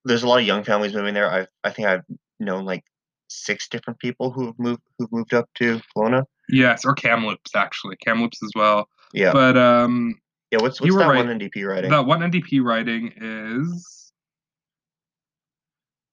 [0.04, 1.30] there's a lot of young families moving there.
[1.30, 2.02] I I think I've
[2.38, 2.84] known like
[3.28, 6.24] six different people who have moved who've moved up to Kelowna.
[6.48, 8.88] Yes, or Kamloops actually, Kamloops as well.
[9.12, 10.14] Yeah, But um,
[10.50, 10.58] yeah.
[10.60, 11.26] What's you what's were that right.
[11.26, 11.90] one NDP riding?
[11.90, 14.12] that one NDP riding is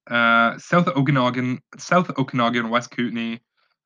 [0.09, 3.39] uh, South Okanagan, South Okanagan, West Kootenay.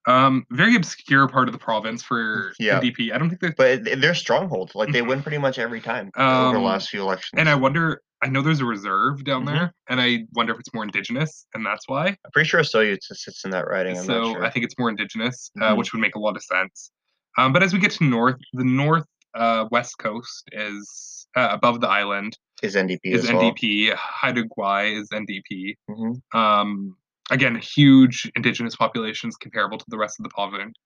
[0.08, 2.80] Um, very obscure part of the province for Yeah.
[2.80, 3.12] NDP.
[3.14, 3.58] I don't think that.
[3.58, 4.74] but they're strongholds.
[4.74, 7.38] Like they win pretty much every time over Um, the last few elections.
[7.40, 8.02] And I wonder.
[8.24, 9.48] I know there's a reserve down Mhm.
[9.48, 12.08] there, and I wonder if it's more indigenous, and that's why.
[12.08, 13.98] I'm pretty sure Osoyoos sits in that riding.
[13.98, 14.46] I'm so not sure.
[14.46, 15.78] I think it's more indigenous, uh, Mhm.
[15.78, 16.92] which would make a lot of sense.
[17.38, 19.06] Um, but as we get to north, the north
[19.36, 23.42] uh, west coast is uh, above the island is NDP is as well.
[23.52, 23.94] NDP.
[23.96, 25.76] Haida Gwaii is NDP.
[25.88, 26.22] Mhm.
[26.34, 26.98] Um,
[27.30, 30.30] again, huge indigenous populations comparable to the rest of the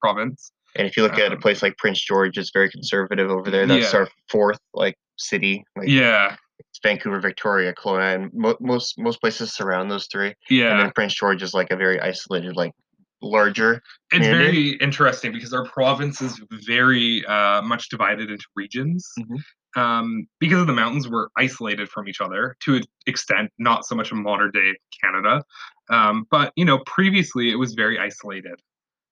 [0.02, 0.52] province.
[0.76, 3.50] And if you look at a Um, place like Prince George, it's very conservative over
[3.50, 3.66] there.
[3.66, 4.00] That's Yeah.
[4.00, 5.64] our fourth like city.
[5.78, 6.36] Like Yeah,
[6.84, 10.34] Vancouver, Victoria, Kelowna, and mo- most most places surround those three.
[10.50, 12.74] Yeah, And then Prince George is like a very isolated, like
[13.22, 13.82] larger.
[14.12, 14.44] It's community.
[14.44, 19.08] very interesting because our province is very uh, much divided into regions.
[19.20, 19.38] Mhm.
[19.74, 23.96] Um, because of the mountains, we're isolated from each other to an extent, not so
[23.96, 25.44] much in modern day Canada.
[25.90, 28.60] Um, but you know, previously it was very isolated.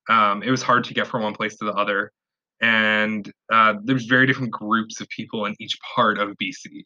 [0.09, 2.11] Um, it was hard to get from one place to the other,
[2.61, 6.83] and uh, there's very different groups of people in each part of BC.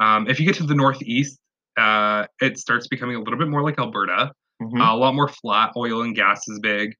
[0.00, 1.38] Um, if you get to the northeast,
[1.76, 4.32] uh, it starts becoming a little bit more like Alberta.
[4.62, 4.80] Mhm.
[4.80, 5.72] Uh, a lot more flat.
[5.76, 6.94] Oil and gas is big.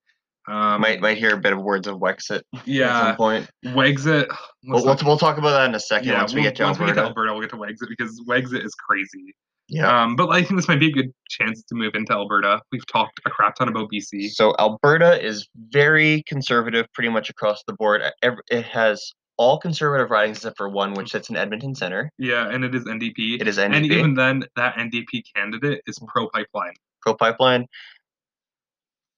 [0.47, 3.49] Um, might might hear a bit of words of Wexit at some yeah, point.
[3.65, 4.27] Wexit.
[4.65, 6.65] We'll, we'll, we'll talk about that in a second yeah, once we we'll- get to
[6.65, 6.95] once we Alberta.
[6.97, 9.35] get to Alberta, we'll get to Wexit because Wexit is crazy.
[9.69, 10.03] yeah.
[10.03, 12.61] Um, but I think this might be a good chance to move into Alberta.
[12.73, 14.29] We've talked a crap ton about BC.
[14.33, 18.03] So Alberta is very conservative, pretty much across the board.
[18.51, 22.11] It has all conservative ridings except for one, which sits in Edmonton Center.
[22.19, 23.41] Yeah, and it is NDP.
[23.41, 23.75] It is NDP.
[23.75, 26.75] And even then, that NDP candidate is pro pipeline.
[27.01, 27.67] pro pipeline.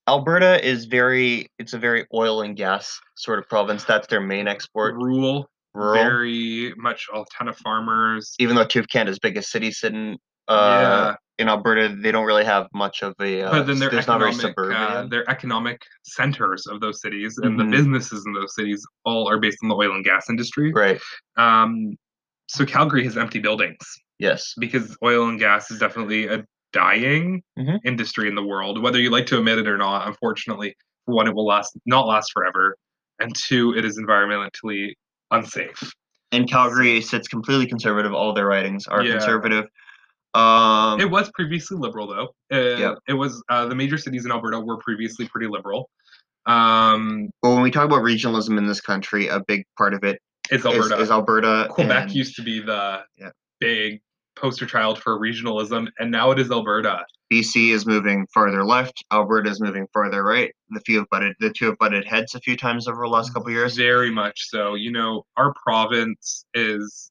[0.08, 3.84] Alberta is very, it's a very oil and gas sort of province.
[3.84, 4.94] That's their main export.
[4.94, 5.94] Rural, Rural.
[5.94, 8.34] very much a ton of farmers.
[8.38, 10.54] Even though two of Canada's biggest cities sit in, uh,
[11.10, 13.42] yeah, in Alberta, they don't really have much of a.
[13.42, 14.76] Uh, but then they're there's not very economic, suburban.
[14.76, 17.70] uh, they're economic centers of those cities, and the Mhm.
[17.72, 20.72] businesses in those cities all are based on the oil and gas industry.
[20.72, 21.00] right.
[21.36, 21.96] Um,
[22.48, 23.76] so Calgary has empty buildings
[24.18, 24.54] Yes.
[24.58, 27.80] because oil and gas is definitely a dying Mhm.
[27.84, 30.06] industry in the world, whether you like to admit it or not.
[30.06, 30.74] Unfortunately,
[31.04, 32.76] for one, it will last not last forever,
[33.18, 34.92] and two, it is environmentally
[35.32, 35.92] unsafe.
[36.32, 38.12] And Calgary sits completely conservative.
[38.14, 39.12] All their writings are Yeah.
[39.12, 39.66] conservative.
[40.36, 42.28] Um, It was previously liberal, though.
[42.52, 42.94] Uh, Yeah.
[43.08, 45.88] It was uh, the major cities in Alberta were previously pretty liberal.
[46.46, 50.20] Um, but when we talk about regionalism in this country, a big part of it
[50.50, 50.98] is Alberta.
[51.00, 51.66] is Alberta.
[51.70, 53.30] Quebec and used to be the Yeah.
[53.60, 54.00] big
[54.36, 57.04] poster child for regionalism, and now it is Alberta.
[57.32, 59.02] BC is moving farther left.
[59.12, 60.52] Alberta is moving farther right.
[60.70, 63.32] The few have butted, the two have butted heads a few times over the last
[63.34, 63.76] couple of years.
[63.76, 64.74] Very much so.
[64.74, 67.10] You know, our province is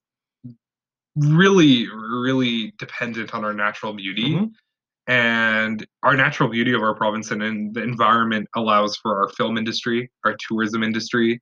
[1.15, 4.33] really, really dependent on our natural beauty.
[4.35, 4.51] Mhm.
[5.07, 9.57] And our natural beauty of our province and in the environment allows for our film
[9.57, 11.41] industry, our tourism industry.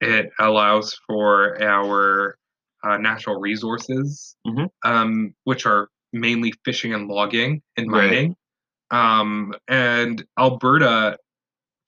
[0.00, 2.36] It allows for our
[2.84, 4.70] uh, natural resources, Mhm.
[4.84, 8.04] um, which are mainly fishing and logging and Right.
[8.10, 8.36] mining.
[8.92, 11.18] Um, and Alberta,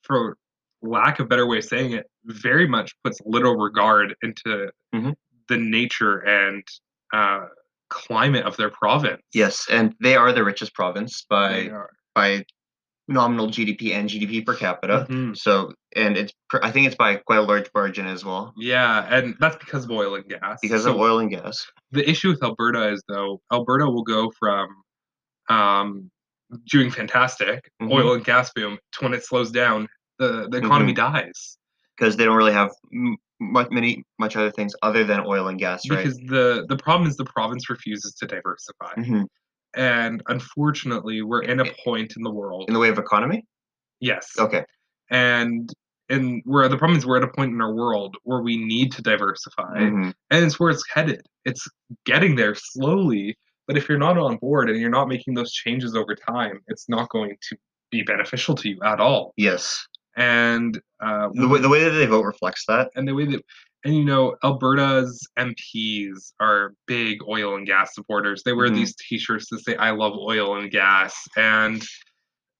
[0.02, 0.36] for
[0.82, 5.14] lack of better way of saying it, very much puts little regard into Mhm.
[5.48, 6.64] the nature and
[7.12, 7.46] uh,
[7.90, 9.22] climate of their province.
[9.34, 11.70] Yes, and they are the richest province by
[12.14, 12.44] by
[13.10, 15.06] nominal GDP and GDP per capita.
[15.08, 15.34] Mhm.
[15.36, 16.32] So, and it's
[16.62, 19.90] I think it's by quite a large margin as well Yeah, and that's because of
[19.90, 20.58] oil and gas.
[20.60, 21.66] because So of oil and gas.
[21.90, 24.68] the issue with Alberta is though Alberta will go from
[25.48, 26.10] um,
[26.70, 27.90] doing fantastic Mhm.
[27.92, 29.88] oil and gas boom to when it slows down,
[30.18, 31.56] the the economy dies
[31.96, 32.70] because they don't really have
[33.40, 35.98] much many much other things other than oil and gas, right?
[35.98, 39.26] because the the problem is the province refuses to diversify, Mhm.
[39.74, 42.64] and unfortunately we're in a point in the world.
[42.68, 43.44] In the way of economy,
[44.00, 44.64] yes, okay,
[45.10, 45.72] and
[46.10, 48.90] and where the problem is we're at a point in our world where we need
[48.92, 49.78] to diversify.
[49.78, 50.14] Mhm.
[50.30, 51.20] and it's where it's headed.
[51.44, 51.68] It's
[52.06, 53.36] getting there slowly,
[53.66, 56.88] but if you're not on board and you're not making those changes over time, it's
[56.88, 57.56] not going to
[57.90, 59.32] be beneficial to you at all.
[59.36, 59.86] yes,
[60.18, 62.90] And uh, the way the way that they vote reflects that.
[62.96, 63.40] and the way that
[63.84, 68.42] and you know Alberta's MPs are big oil and gas supporters.
[68.42, 68.74] They wear Mhm.
[68.74, 71.80] these T-shirts that say "I love oil and gas," and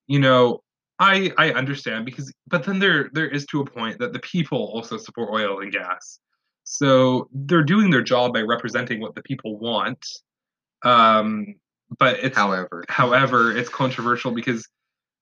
[0.07, 0.63] you know
[1.01, 4.71] I I understand because but then there there is to a point that the people
[4.73, 6.21] also support oil and gas.
[6.63, 10.05] So they're doing their job by representing what the people want.
[10.85, 11.55] Um,
[11.99, 14.69] but it's However, however it's controversial because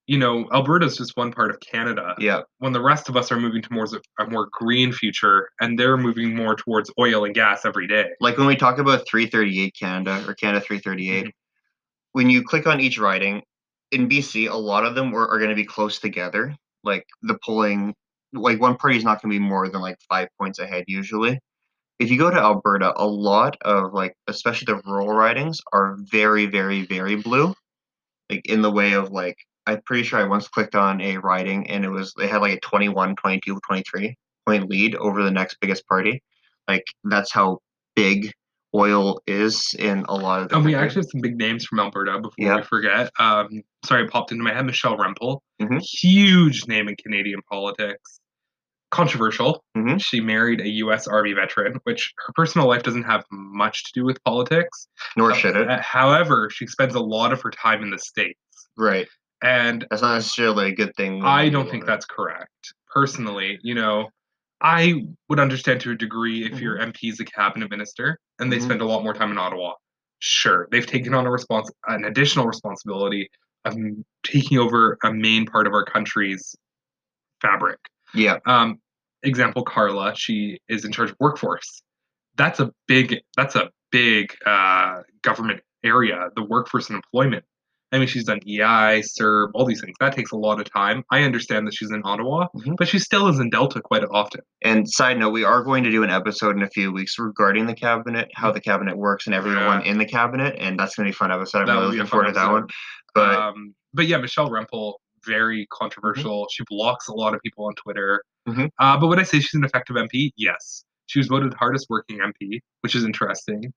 [0.06, 3.32] you know Alberta is just one part of Canada yeah, when the rest of us
[3.32, 7.34] are moving towards a, a more green future and they're moving more towards oil and
[7.34, 8.06] gas every day.
[8.20, 11.30] like when we talk about 338 Canada or Canada 338, Mhm.
[12.12, 13.42] when you click on each riding
[13.92, 16.54] in BC, a lot of them are, are going to be close together.
[16.84, 17.94] Like the polling,
[18.32, 21.38] like one party is not going to be more than like five points ahead usually.
[21.98, 26.46] If you go to Alberta, a lot of like, especially the rural ridings, are very,
[26.46, 27.54] very, very blue.
[28.30, 29.36] Like in the way of like,
[29.66, 32.54] I'm pretty sure I once clicked on a riding and it was they had like
[32.54, 36.22] a 21, 22, 23 point lead over the next biggest party.
[36.68, 37.58] Like that's how
[37.96, 38.32] big
[38.74, 41.80] oil is in a lot of the And we actually have some big names from
[41.80, 42.56] Alberta before Yeah.
[42.56, 43.10] we forget.
[43.18, 44.66] Um, sorry, it popped into my head.
[44.66, 45.80] Michelle Rempel, Mhm.
[45.80, 48.20] huge name in Canadian politics.
[48.90, 49.64] Controversial.
[49.76, 50.00] Mhm.
[50.00, 51.08] She married a U.S.
[51.08, 54.86] Army veteran, which her personal life doesn't have much to do with politics.
[55.16, 55.68] nor should it.
[55.68, 58.38] Uh, However, she spends a lot of her time in the states,
[58.76, 59.08] Right.
[59.42, 61.22] And That's not necessarily a good thing.
[61.24, 62.74] I don't think that's correct.
[62.92, 64.08] Personally, you know,
[64.60, 68.56] I would understand to a degree if your MP is a cabinet minister and they
[68.58, 68.62] Mhm.
[68.62, 69.74] spend a lot more time in Ottawa.
[70.18, 73.28] Sure, they've taken on a response, an additional responsibility
[73.66, 73.76] of
[74.22, 76.56] taking over a main part of our country's
[77.42, 77.78] fabric.
[78.14, 78.38] Yeah.
[78.46, 78.80] Um,
[79.22, 81.82] example, Carla, she is in charge of workforce.
[82.36, 83.20] That's a big.
[83.36, 86.30] That's a big uh, government area.
[86.34, 87.44] The workforce and employment.
[87.92, 89.94] I mean, she's done EI, CERB, all these things.
[90.00, 91.04] That takes a lot of time.
[91.10, 92.76] I understand that she's in Ottawa, Mhm.
[92.76, 94.40] but she still is in Delta quite often.
[94.62, 97.66] And side note, we are going to do an episode in a few weeks regarding
[97.66, 101.10] the cabinet, how the cabinet works, and everyone in the cabinet, and that's going to
[101.12, 101.60] be a fun episode.
[101.60, 102.66] I'm That really looking forward to that one.
[103.14, 106.46] But um, but yeah, Michelle Rempel, very controversial.
[106.52, 108.22] She blocks a lot of people on Twitter.
[108.48, 108.68] Mhm.
[108.78, 110.32] Uh, but would I say she's an effective MP?
[110.36, 110.84] Yes.
[111.06, 113.72] She was voted hardest working MP, which is interesting.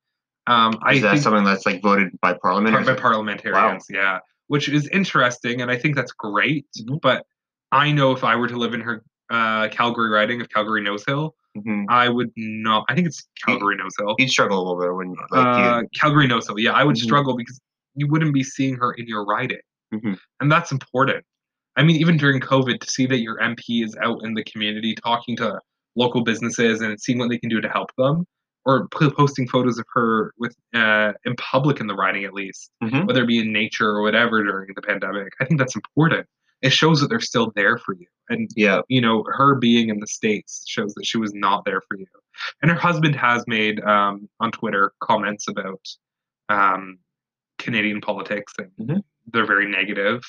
[0.49, 2.75] Um, I Is that think something that's like voted by Parliament?
[2.75, 6.65] par- by parliamentarians, yeah, which is interesting, and I think that's great.
[6.81, 6.99] Mhm.
[7.01, 7.25] But
[7.71, 11.05] I know if I were to live in her uh, Calgary riding of Calgary Nose
[11.05, 11.85] Hill, Mhm.
[11.87, 12.83] I would not.
[12.89, 14.15] I think it's Calgary Nose Hill.
[14.17, 17.03] You'd struggle a little bit when like Uh, Calgary Nose Hill, yeah, I would Mhm.
[17.03, 17.61] struggle because
[17.93, 19.59] you wouldn't be seeing her in your riding,
[19.93, 20.17] Mhm.
[20.39, 21.23] and that's important.
[21.75, 24.95] I mean, even during COVID, to see that your MP is out in the community
[24.95, 25.59] talking to
[25.95, 28.25] local businesses and seeing what they can do to help them,
[28.65, 32.71] or p- posting photos of her with uh, in public in the riding at least,
[32.83, 33.07] Mhm.
[33.07, 35.33] whether it be in nature or whatever during the pandemic.
[35.39, 36.27] I think that's important.
[36.61, 39.99] It shows that they're still there for you, and yeah, you know, her being in
[39.99, 42.05] the States shows that she was not there for you.
[42.61, 45.79] And her husband has made um, on Twitter comments about
[46.49, 46.99] um,
[47.59, 49.03] Canadian politics, and Mhm.
[49.27, 50.21] they're very negative.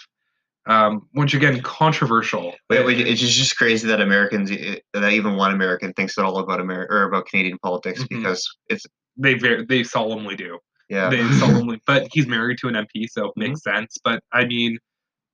[0.67, 2.55] Um, once again, controversial.
[2.69, 6.39] but it- it's just crazy that Americans eh, that even one American thinks at all
[6.39, 8.09] about America or about Canadian politics Mhm.
[8.09, 8.85] because it's
[9.17, 10.59] They very, they solemnly do.
[10.89, 11.23] yeah They
[11.67, 13.97] solemnly, but he's married to an MP, so it makes sense.
[14.05, 14.79] But I mean,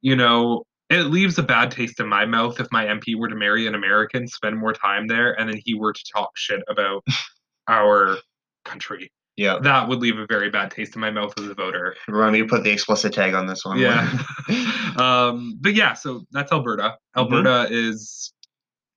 [0.01, 3.35] you know, it leaves a bad taste in my mouth if my MP were to
[3.35, 7.03] marry an American, spend more time there, and then he were to talk shit about
[7.69, 8.19] our
[8.65, 9.11] country.
[9.37, 9.59] Yeah.
[9.61, 11.95] That would leave a very bad taste in my mouth as a voter.
[12.09, 13.79] Remind me to put the explicit tag on this one.
[13.79, 14.19] Yeah.
[14.97, 16.97] um, but yeah, so that's Alberta.
[17.17, 18.33] Alberta is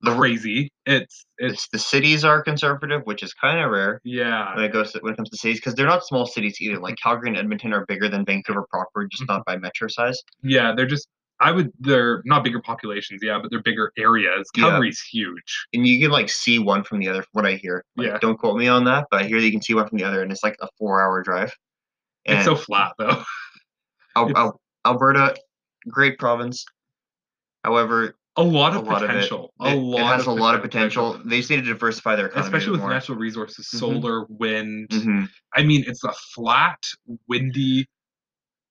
[0.02, 0.72] The- crazy.
[0.86, 4.56] It's it's it's, the cities are conservative, which is kind of rare yeah.
[4.56, 6.80] when it goes to, when it comes to cities because they're not small cities either.
[6.80, 10.22] Like Calgary and Edmonton are bigger than Vancouver proper, just not by metro size.
[10.42, 11.08] Yeah, they're just
[11.42, 14.50] I would they're not bigger populations, yeah, but they're bigger areas.
[14.56, 14.64] Yeah.
[14.70, 15.68] Calgary's huge.
[15.74, 17.22] And you can like see one from the other.
[17.22, 18.18] from What I hear, like, Yeah.
[18.20, 20.04] Don't quote me on that, but I hear that you can see one from the
[20.04, 21.54] other, and it's like a four-hour drive.
[22.26, 23.24] It's so flat though.
[24.16, 25.36] Al- Al- Alberta,
[25.88, 26.66] great province.
[27.64, 29.54] However, A lot a of lot of it, potential.
[29.62, 31.20] it, a it lot has of a lot of potential.
[31.26, 32.90] They just need to diversify their economy Especially with more.
[32.90, 33.80] natural resources, Mhm.
[33.80, 34.90] solar, wind.
[34.90, 35.30] Mhm.
[35.54, 36.84] I mean, it's a flat,
[37.28, 37.88] windy,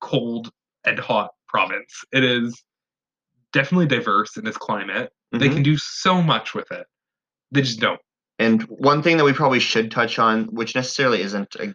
[0.01, 0.51] cold,
[0.85, 2.05] and hot province.
[2.13, 2.63] It is
[3.53, 5.11] definitely diverse in its climate.
[5.33, 5.55] They Mhm.
[5.55, 6.87] can do so much with it.
[7.51, 8.01] They just don't.
[8.39, 11.75] And one thing that we probably should touch on, which necessarily isn't a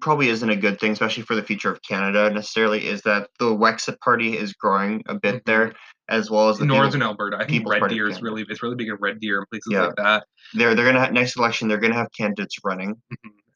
[0.00, 3.46] probably isn't a good thing, especially for the future of Canada necessarily, is that the
[3.46, 5.44] Wexit Party is growing a bit Mhm.
[5.44, 5.74] there,
[6.08, 7.36] as well as the Northern People's- Alberta.
[7.36, 9.48] I think People's Red Party Deer is really it's really big in Red Deer and
[9.50, 9.86] places Yeah.
[9.86, 10.24] like that.
[10.54, 11.66] They're they're gonna have, next election.
[11.66, 12.94] They're gonna have candidates running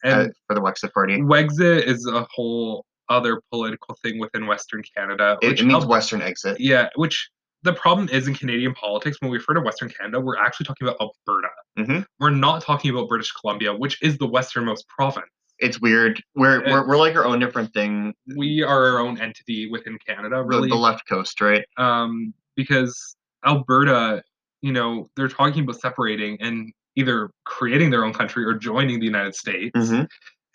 [0.03, 1.19] And uh, for the Wexit Party.
[1.19, 5.37] Wexit is a whole other political thing within Western Canada.
[5.43, 6.59] It, which it means Al- Western exit.
[6.61, 7.31] Yeah, which
[7.63, 10.87] the problem is in Canadian politics, when we refer to Western Canada, we're actually talking
[10.87, 11.49] about Alberta.
[11.79, 12.07] Mhm.
[12.21, 15.27] We're not talking about British Columbia, which is the westernmost province.
[15.59, 16.23] It's weird.
[16.35, 18.15] We're, Uh, we're we're like our own different thing.
[18.37, 20.69] We are our own entity within Canada, really.
[20.69, 21.65] the left coast, right?
[21.79, 24.23] um, because Alberta,
[24.63, 29.07] you know, they're talking about separating and either creating their own country or joining the
[29.07, 29.73] United States.
[29.91, 30.03] hmm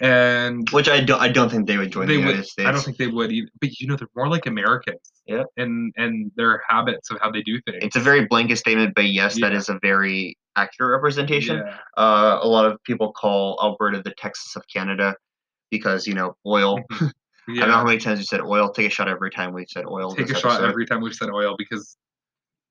[0.02, 2.28] And Which I don't I don't think they would join they the would.
[2.30, 2.68] United States.
[2.68, 3.48] I don't think they would either.
[3.62, 5.00] But you know, they're more like Americans.
[5.28, 5.44] Yeah.
[5.58, 7.80] And and their habits of how they do things.
[7.84, 9.58] it's a very blanket statement, but yes, that Yeah.
[9.60, 11.58] is a very accurate representation.
[11.58, 11.78] Yeah.
[11.98, 15.16] Uh, a lot of people call Alberta the Texas of Canada
[15.70, 16.80] because you know oil.
[16.92, 17.12] Mhm.
[17.50, 18.70] I don't know how many times we said oil.
[18.72, 20.16] Take a shot every time we said oil.
[20.16, 21.96] Take a this shot every time we've said oil because.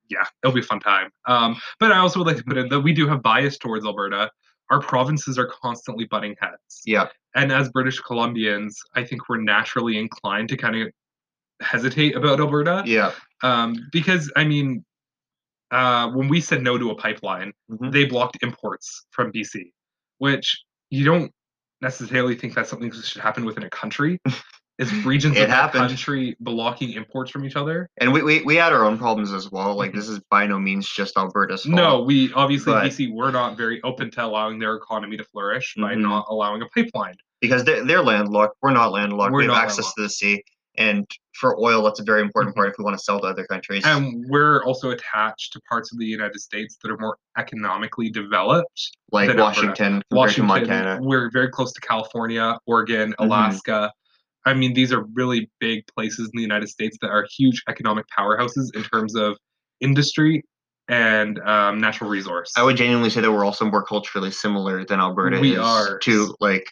[0.09, 1.11] Yeah, it'll be a fun time.
[1.28, 3.87] Um, but I also would like to put in that we do have bias towards
[3.87, 4.28] Alberta.
[4.71, 6.83] Our provinces are constantly butting heads.
[6.87, 10.89] Yeah, and as British Columbians, I think we're naturally inclined to kind of
[11.61, 13.12] hesitate about Alberta, yeah.
[13.43, 14.85] um, because I mean,
[15.71, 17.93] uh, when we said no to a pipeline, Mhm.
[17.93, 19.73] they blocked imports from BC,
[20.18, 21.33] which you don't
[21.81, 24.18] necessarily think that's something that should happen within a country.
[24.81, 25.89] Is regions It of that happened.
[25.89, 27.89] country blocking imports from each other?
[27.99, 29.76] And we, we we had our own problems as well.
[29.76, 31.74] Like this is by no means just Alberta's fault.
[31.76, 35.74] No, we obviously But- BC were not very open to allowing their economy to flourish
[35.76, 36.01] by Mhm.
[36.03, 37.14] not allowing a pipeline.
[37.43, 38.55] because they're, they're landlocked.
[38.62, 39.33] We're not landlocked.
[39.33, 40.43] We're we have access to the sea,
[40.76, 43.47] and for oil, that's a very important part if we want to sell to other
[43.47, 43.83] countries.
[43.87, 48.91] And we're also attached to parts of the United States that are more economically developed.
[49.12, 49.35] like.
[49.37, 50.99] Washington, Washington, Montana.
[51.03, 53.24] we're very close to California, Oregon, Mhm.
[53.26, 53.91] Alaska.
[54.51, 58.07] I mean, these are really big places in the United States that are huge economic
[58.16, 59.36] powerhouses in terms of
[59.80, 60.42] industry
[60.88, 62.53] and um, natural resource.
[62.57, 65.98] I would genuinely say that we're also more culturally similar than Alberta We is are.
[66.01, 66.66] to like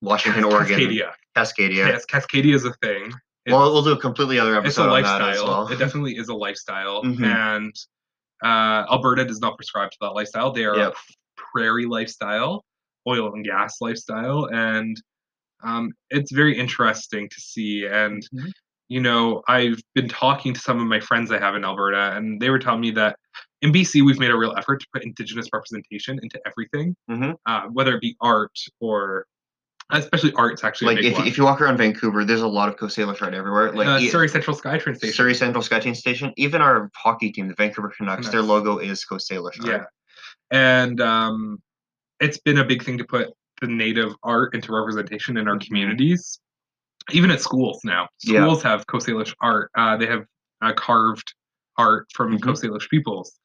[0.00, 1.10] Washington, Oregon, Cascadia.
[1.36, 1.86] Cascadia.
[1.88, 3.06] Yes, Cascadia is a thing.
[3.46, 5.28] It's- well, we'll do a completely other it's a episode on that lifestyle.
[5.30, 5.68] as well.
[5.68, 7.24] It definitely is a lifestyle, Mhm.
[7.24, 7.74] and
[8.42, 10.52] uh, Alberta does not prescribe to that lifestyle.
[10.52, 10.92] They are Yep.
[10.94, 12.64] a prairie lifestyle,
[13.08, 14.96] oil and gas lifestyle, and
[15.64, 17.86] um, it's very interesting to see.
[17.86, 18.52] And Mhm.
[18.88, 22.38] you know, I've been talking to some of my friends I have in Alberta, and
[22.40, 23.16] they were telling me that
[23.62, 27.34] in BC, we've made a real effort to put Indigenous representation into everything, Mhm.
[27.46, 29.26] uh, whether it be art or,
[29.90, 31.26] especially art's actually Like if, one.
[31.26, 33.72] if you walk around Vancouver, there's a lot of Coast Salish art everywhere.
[33.72, 35.14] Like uh, Surrey Central SkyTrain Station.
[35.14, 36.34] Surrey Central SkyTrain Station.
[36.36, 39.66] Even our hockey team, the Vancouver Canucks, their logo is Coast Salish art.
[39.66, 39.84] Yeah,
[40.50, 41.62] and um,
[42.20, 43.28] it's been a big thing to put
[43.66, 45.66] the native art into representation in our Mhm.
[45.66, 46.40] communities,
[47.12, 48.08] even at schools now.
[48.22, 48.40] Yeah.
[48.40, 49.70] Schools have Coast Salish art.
[49.76, 50.24] Uh, they have
[50.62, 51.34] uh, carved
[51.76, 52.42] art from Mhm.
[52.42, 53.38] Coast Salish peoples,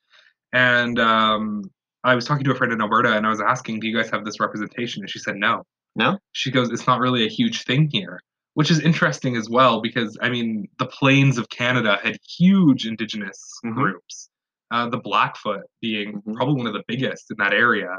[0.53, 1.63] and um,
[2.03, 4.09] I was talking to a friend in Alberta, and I was asking, "Do you guys
[4.11, 5.63] have this representation?" And she said, "No."
[5.95, 6.17] No?
[6.33, 8.21] She goes, "It's not really a huge thing here."
[8.53, 13.39] Which is interesting as well because I mean the plains of Canada had huge indigenous
[13.65, 13.75] Mhm.
[13.75, 14.29] groups
[14.71, 16.35] uh, the Blackfoot being Mhm.
[16.35, 17.89] probably one of the biggest in that area,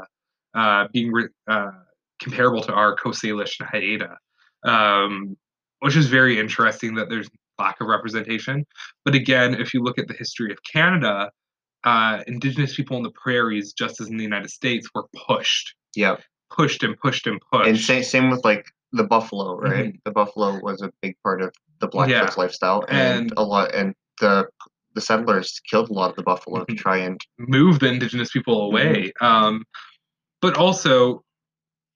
[0.53, 1.71] uh, being re- uh,
[2.21, 4.17] comparable to our Coast Salish and Haida,
[4.63, 5.35] um,
[5.79, 8.65] which is very interesting that there's lack of representation.
[9.05, 11.29] But again, if you look at the history of Canada,
[11.83, 16.17] uh, Indigenous people in the prairies, just as in the United States, were pushed, Yeah.
[16.49, 17.67] pushed and pushed and pushed.
[17.67, 19.93] And same same with like the buffalo, right?
[20.05, 23.95] The buffalo was a big part of the Blackfoot's lifestyle, and, And- a lot and
[24.19, 24.47] the
[24.93, 26.77] the settlers killed a lot of the buffalo to Mhm.
[26.77, 29.13] try and move the indigenous people away.
[29.21, 29.63] Um,
[30.41, 31.23] but also,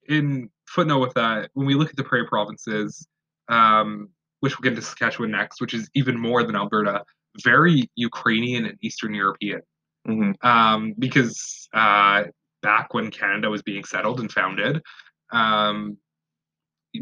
[0.07, 3.07] in footnote with that, when we look at the prairie provinces,
[3.49, 7.03] um, which we'll get into Saskatchewan next, which is even more than Alberta,
[7.43, 9.61] very Ukrainian and Eastern European.
[10.07, 10.43] Mhm.
[10.43, 12.25] Um, because uh,
[12.61, 14.81] back when Canada was being settled and founded,
[15.31, 15.97] um,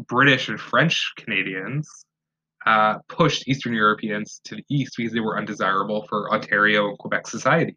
[0.08, 1.88] British and French Canadians
[2.66, 7.26] uh, pushed Eastern Europeans to the east because they were undesirable for Ontario and Quebec
[7.26, 7.76] society.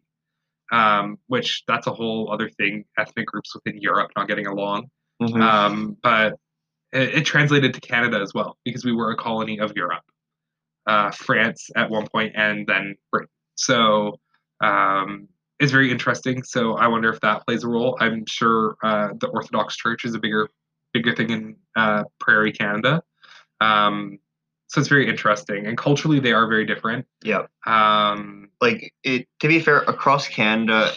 [0.70, 2.84] Um, which that's a whole other thing.
[2.98, 4.90] Ethnic groups within Europe not getting along.
[5.20, 5.40] Mhm.
[5.40, 6.34] Um, but
[6.92, 10.04] it, it translated to Canada as well because we were a colony of Europe,
[10.86, 13.28] uh, France at one point, and then Britain.
[13.56, 14.20] So
[14.62, 16.42] um, it's very interesting.
[16.44, 17.96] So I wonder if that plays a role.
[18.00, 20.48] I'm sure uh, the Orthodox Church is a bigger,
[20.92, 23.02] bigger thing in uh, Prairie Canada.
[23.60, 24.18] Um,
[24.68, 27.06] so it's very interesting, and culturally they are very different.
[27.22, 27.46] yeah.
[27.66, 30.92] Um, Like it to be fair, across Canada,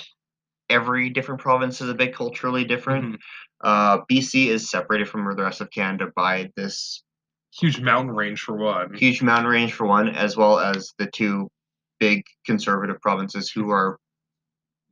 [0.70, 3.16] every different province is a bit culturally different.
[3.16, 3.20] mhm.
[3.64, 7.04] Uh, BC is separated from the rest of Canada by this
[7.54, 8.94] huge mountain range for one.
[8.94, 11.48] huge mountain range for one, as well as the two
[12.00, 13.98] big conservative provinces who are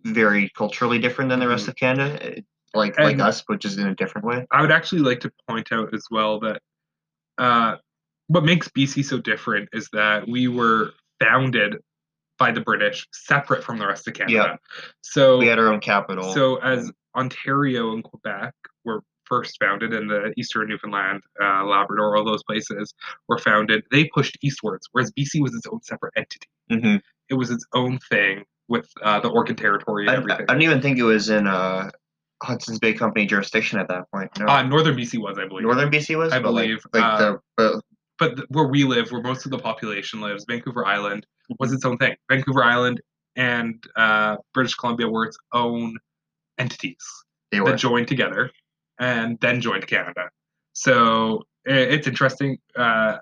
[0.04, 1.70] very culturally different than the rest Mhm.
[1.70, 2.42] of Canada, eh,
[2.74, 4.46] like like us, which is in a different way.
[4.52, 6.62] I would actually like to point out as well that
[7.38, 7.78] uh,
[8.28, 11.78] what makes BC so different is that we were founded
[12.40, 14.34] by the British, separate from the rest of Canada.
[14.34, 14.56] Yeah.
[15.02, 16.34] So, We had our own capital.
[16.34, 18.54] so as Ontario and Quebec
[18.86, 22.94] were first founded, and the Eastern Newfoundland, uh, Labrador, all those places
[23.28, 26.48] were founded, they pushed eastwards, whereas BC was its own separate entity.
[26.72, 27.02] Mhm.
[27.30, 30.46] It was its own thing with uh, the Oregon Territory and I, I everything.
[30.48, 31.90] don't even think it was in uh,
[32.42, 34.32] Hudson's Bay Company jurisdiction at that point.
[34.40, 34.46] No.
[34.48, 35.64] uh, Northern BC was, I believe.
[35.64, 37.82] Northern BC was, I like- believe, like, uh, the
[38.20, 41.26] but th- where we live, where most of the population lives, Vancouver Island
[41.60, 42.16] was its own thing.
[42.30, 43.02] Vancouver Island
[43.36, 45.98] and uh, British Columbia were its own
[46.58, 46.98] entities
[47.52, 47.72] they were.
[47.72, 48.52] that joined together
[49.00, 50.30] and then joined Canada.
[50.74, 52.58] So i it's interesting.
[52.76, 53.18] Uh,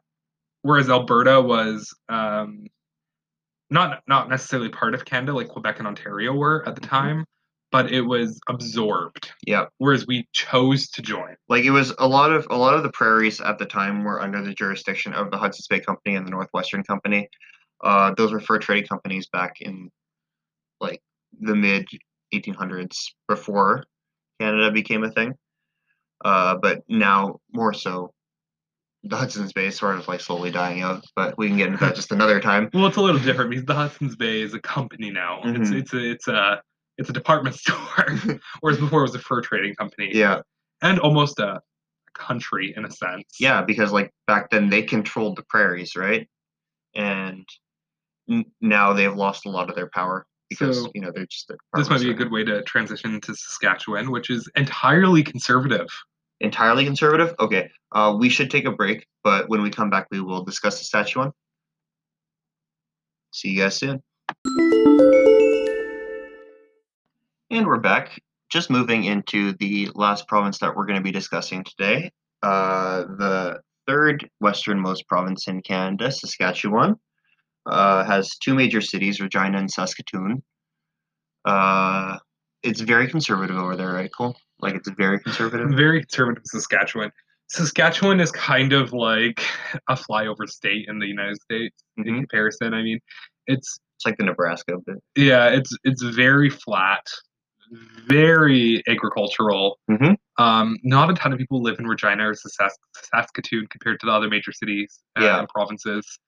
[0.64, 2.66] whereas Alberta was um,
[3.70, 6.89] not not necessarily part of Canada, like Quebec and Ontario were at the Mhm.
[6.89, 7.26] time,
[7.72, 9.32] but it was absorbed.
[9.45, 9.65] Yeah.
[9.78, 11.36] Whereas we chose to join.
[11.49, 14.22] like it was a lot of a lot of the prairies at the time were
[14.22, 17.28] under the jurisdiction of the Hudson's Bay Company and the Northwestern Company.
[17.84, 19.89] Uh, those were fur trading companies back in
[20.80, 21.01] like
[21.39, 21.86] the mid
[22.34, 22.95] 1800s
[23.28, 23.84] before
[24.39, 25.34] Canada became a thing.
[26.26, 28.11] Uh, but now more so,
[29.03, 31.03] the Hudson's Bay is sort of like slowly dying out.
[31.15, 32.70] But we can get into that just another time.
[32.74, 35.41] Well, it's a little different because the Hudson's Bay is a company now.
[35.43, 35.80] It's Mhm.
[35.82, 36.61] it's a it's a
[36.98, 38.08] it's a department store,
[38.62, 40.12] whereas before it was a fur trading company.
[40.14, 40.41] Yeah,
[40.82, 41.62] and almost a
[42.14, 43.26] country in a sense.
[43.39, 46.28] yeah, because like back then they controlled the prairies, right?
[46.95, 47.48] And
[48.30, 51.52] n- now they've lost a lot of their power because So, you know they're just.
[51.76, 55.88] This might be a good way to transition to Saskatchewan, which is entirely conservative.
[56.39, 57.36] entirely conservative?
[57.39, 57.70] Okay.
[57.91, 61.32] Uh, we should take a break, but when we come back, we will discuss Saskatchewan.
[63.32, 64.02] See you guys soon.
[67.50, 68.20] And we're back.
[68.50, 72.12] Just moving into the last province that we're going to be discussing today.
[72.43, 76.95] Uh, the third westernmost province in Canada, Saskatchewan,
[77.66, 80.43] uh, has two major cities, Regina and Saskatoon.
[81.45, 82.18] Uh,
[82.64, 84.36] it's very conservative over there, right, Cole?
[84.60, 85.70] Like, it's very conservative.
[85.72, 87.12] Very conservative Saskatchewan.
[87.50, 89.41] Saskatchewan is kind of like
[89.88, 92.16] a flyover state in the United States in Mhm.
[92.18, 92.74] comparison.
[92.74, 93.00] I mean,
[93.48, 97.04] it's It's like the Nebraska, but Yeah, it's it's very flat,
[98.07, 99.80] very agricultural.
[99.89, 100.15] Mhm.
[100.38, 102.72] Um, not a ton of people live in Regina or Sask-
[103.13, 105.39] Saskatoon compared to the other major cities uh, Yeah.
[105.39, 106.20] and provinces.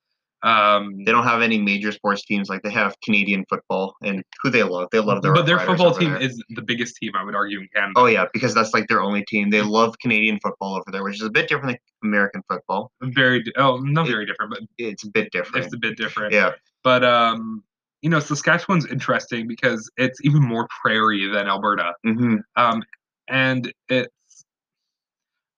[0.41, 4.49] Um, they don't have any major sports teams like they have Canadian football and who
[4.49, 4.87] they love.
[4.89, 6.21] They love their but their football team there.
[6.21, 7.91] is the biggest team I would argue in Canada.
[7.97, 9.49] Oh yeah, because that's like their only team.
[9.49, 12.91] They love Canadian football over there, which is a bit different than American football.
[13.01, 15.65] very oh not It- very different, but It's a bit different.
[15.65, 16.31] it's a bit different.
[16.33, 16.53] Yeah.
[16.85, 17.61] But um,
[18.01, 21.93] you know, Saskatchewan's interesting because it's even more prairie than Alberta.
[22.03, 22.81] hmm Um,
[23.27, 24.45] and it's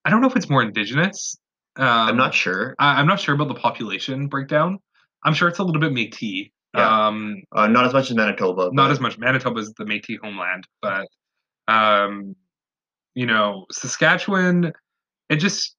[0.05, 1.35] I don't know if it's more indigenous.
[1.75, 2.75] Um, I'm not sure.
[2.79, 4.79] I, I'm not sure about the population breakdown.
[5.23, 6.51] I'm sure it's a little bit Métis.
[6.75, 7.07] Yeah.
[7.07, 8.71] Um, Uh, not as much as Manitoba.
[8.73, 9.17] not but- as much.
[9.19, 11.07] Manitoba is the Métis homeland, but
[11.67, 12.35] um,
[13.13, 14.73] you know, Saskatchewan,
[15.29, 15.75] it just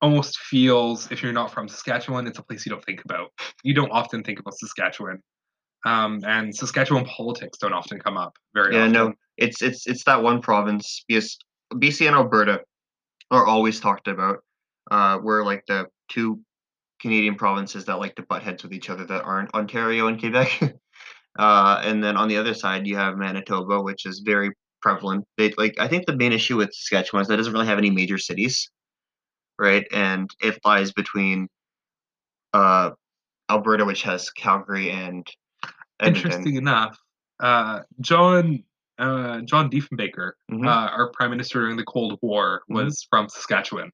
[0.00, 3.28] almost feels if you're not from Saskatchewan, it's a place you don't think about.
[3.62, 5.20] You don't often think about Saskatchewan.
[5.86, 8.92] Um, and Saskatchewan politics don't often come up very Yeah, often.
[8.92, 11.38] no, it's it's it's that one province because
[11.74, 12.60] BC and Alberta
[13.30, 14.38] are always talked about.
[14.90, 16.40] Uh, we're like the two
[17.00, 20.60] Canadian provinces that like to butt heads with each other that aren't Ontario and Quebec.
[21.38, 24.50] uh, and then on the other side, you have Manitoba, which is very
[24.82, 25.24] prevalent.
[25.38, 27.78] They like I think the main issue with Saskatchewan is that it doesn't really have
[27.78, 28.68] any major cities,
[29.56, 29.86] right?
[29.92, 31.46] And it lies between
[32.52, 32.90] uh,
[33.48, 35.24] Alberta, which has Calgary and
[36.04, 36.98] Interesting enough,
[37.40, 38.62] uh, John
[38.98, 40.66] uh, John Diefenbaker, Mhm.
[40.66, 42.74] uh, our prime minister during the Cold War, Mhm.
[42.76, 43.90] was from Saskatchewan.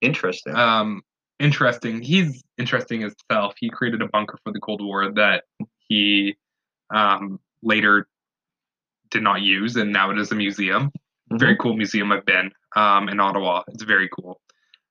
[0.00, 0.56] Interesting.
[0.56, 1.02] Um,
[1.38, 2.02] interesting.
[2.02, 3.54] He's interesting himself.
[3.60, 5.44] He created a bunker for the Cold War that
[5.86, 6.36] he
[6.92, 8.08] um, later
[9.10, 10.86] did not use, and now it is a museum.
[10.88, 11.38] Mm-hmm.
[11.38, 12.10] Very cool museum.
[12.12, 13.62] I've been um, in Ottawa.
[13.68, 14.40] It's very cool.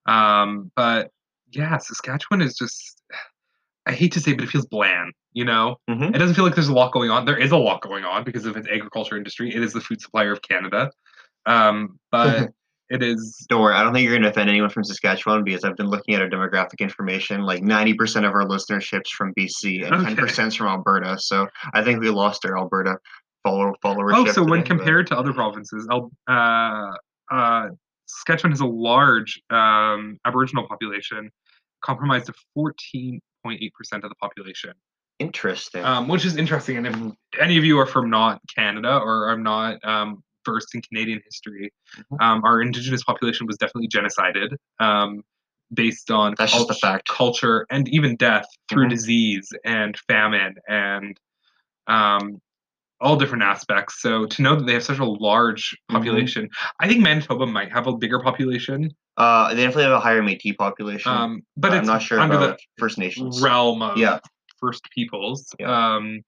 [0.05, 1.11] Um, but
[1.51, 3.03] yeah, Saskatchewan is just.
[3.85, 5.13] I hate to say, but it feels bland.
[5.33, 6.13] You know, Mhm.
[6.13, 7.25] it doesn't feel like there's a lot going on.
[7.25, 9.53] There is a lot going on because of its agriculture industry.
[9.55, 10.91] It is the food supplier of Canada,
[11.45, 12.49] um, but
[12.89, 15.63] it is Don't worry, I don't think you're going to offend anyone from Saskatchewan because
[15.63, 17.43] I've been looking at our demographic information.
[17.43, 20.15] Like 90% of our listenership's from BC and Okay.
[20.15, 21.17] 10% is from Alberta.
[21.17, 22.97] So I think we lost our Alberta
[23.43, 24.27] follower followership.
[24.27, 26.91] Oh, so when today, but- compared to other provinces, Al- uh,
[27.33, 27.69] uh,
[28.05, 31.31] Saskatchewan has a large um, Aboriginal population,
[31.81, 34.73] comprised of 14.8% of the population,
[35.21, 35.83] Interesting.
[35.83, 36.77] um, which is interesting.
[36.77, 40.81] And if any of you are from not Canada or are not um, versed in
[40.81, 42.21] Canadian history, Mhm.
[42.21, 44.55] um, our Indigenous population was definitely genocided.
[44.79, 45.21] Um,
[45.73, 47.07] based on That's just a cult- fact.
[47.07, 48.89] culture and even death through Mhm.
[48.89, 51.17] disease and famine and
[51.87, 52.41] um,
[52.99, 54.01] all different aspects.
[54.01, 55.95] So to know that they have such a large Mhm.
[55.95, 56.49] population,
[56.79, 60.57] I think Manitoba might have a bigger population, uh, they definitely have a higher Métis
[60.57, 61.11] population.
[61.11, 63.41] um, but but I'm not sure under about First Nations.
[63.41, 64.19] realm of Yeah.
[64.61, 65.53] First Peoples.
[65.59, 65.95] Yeah.
[65.95, 66.21] Um,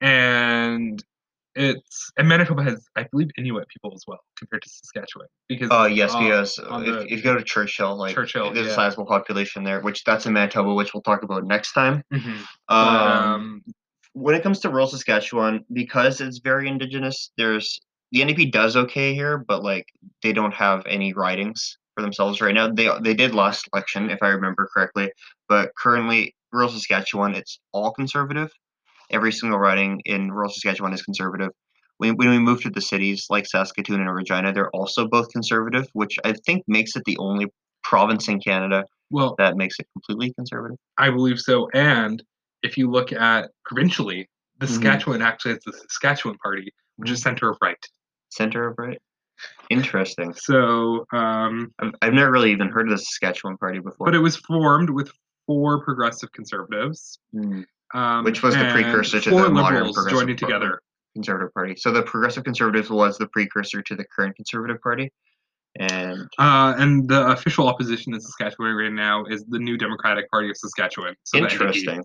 [0.00, 1.02] and
[1.54, 5.84] it's and Manitoba has, I believe, Inuit people as well compared to Saskatchewan because Uh,
[5.84, 8.72] yes, because on if, the- if you go to Churchill, like Churchill, there's yeah.
[8.72, 12.02] a sizable population there, which that's in Manitoba, which we'll talk about next time.
[12.12, 12.36] Mhm.
[12.68, 13.62] Um, um,
[14.14, 17.80] when it comes to rural Saskatchewan, because it's very indigenous, there's
[18.12, 19.86] the NDP does okay here, but like
[20.22, 22.68] they don't have any ridings for themselves right now.
[22.70, 25.12] They they did last election, if I remember correctly,
[25.48, 28.50] but currently rural Saskatchewan, it's all conservative.
[29.10, 31.50] Every single riding in rural Saskatchewan is conservative.
[31.98, 35.86] When, when we move to the cities like Saskatoon and Regina, they're also both conservative,
[35.92, 37.46] which I think makes it the only
[37.84, 40.78] province in Canada well, that makes it completely conservative.
[40.96, 41.68] I believe so.
[41.74, 42.22] And
[42.62, 44.26] if you look at provincially,
[44.58, 44.70] the Mhm.
[44.70, 47.76] Saskatchewan actually has the Saskatchewan Party, which is center of right.
[48.30, 48.98] Center of right.
[49.70, 50.32] Interesting.
[50.34, 54.06] So, um, I've, I've never really even heard of the Saskatchewan Party before.
[54.06, 55.10] but it was formed with
[55.52, 57.62] four progressive conservatives, Hmm.
[57.94, 60.46] um, Which was the precursor to the modern progressive joining party.
[60.46, 60.80] together.
[61.14, 61.76] Conservative Party.
[61.76, 65.12] So the Progressive Conservatives was the precursor to the current Conservative Party,
[65.78, 70.48] and Uh, and the official opposition in Saskatchewan right now is the New Democratic Party
[70.48, 71.14] of Saskatchewan.
[71.24, 72.02] So the interesting.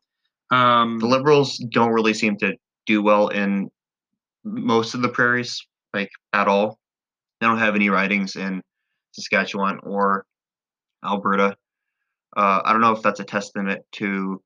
[0.52, 3.70] Um, The Liberals don't really seem to do well in
[4.43, 6.78] most of the prairies, like at all.
[7.39, 8.62] They don't have any ridings in
[9.14, 10.26] Saskatchewan or
[11.04, 11.56] Alberta.
[12.36, 14.41] Uh, I don't know if that's a testament to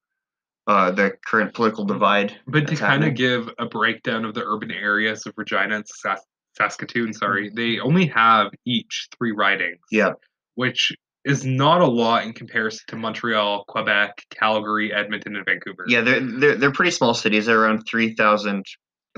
[0.67, 2.37] uh, the current political divide.
[2.47, 6.25] But to kind of give a breakdown of the urban areas of Regina and Sas-
[6.57, 9.79] Saskatoon, sorry, they only have each three ridings.
[9.91, 10.13] Yeah.
[10.55, 10.91] Which
[11.23, 15.85] is not a lot in comparison to Montreal, Quebec, Calgary, Edmonton, and Vancouver.
[15.87, 17.45] Yeah, they're they're they're pretty small cities.
[17.45, 18.65] They're around 3,000,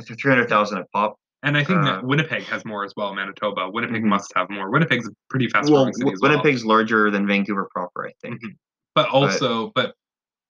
[0.01, 1.17] 300,000 a pop.
[1.43, 3.13] And I think Uh, that Winnipeg has more as well.
[3.13, 4.07] Manitoba, Winnipeg Mhm.
[4.07, 4.69] must have more.
[4.71, 6.31] Winnipeg's a pretty fast Well, growing city as well.
[6.31, 8.41] Winnipeg's larger than Vancouver proper, I think.
[8.41, 8.55] Mhm.
[8.95, 9.95] but also, but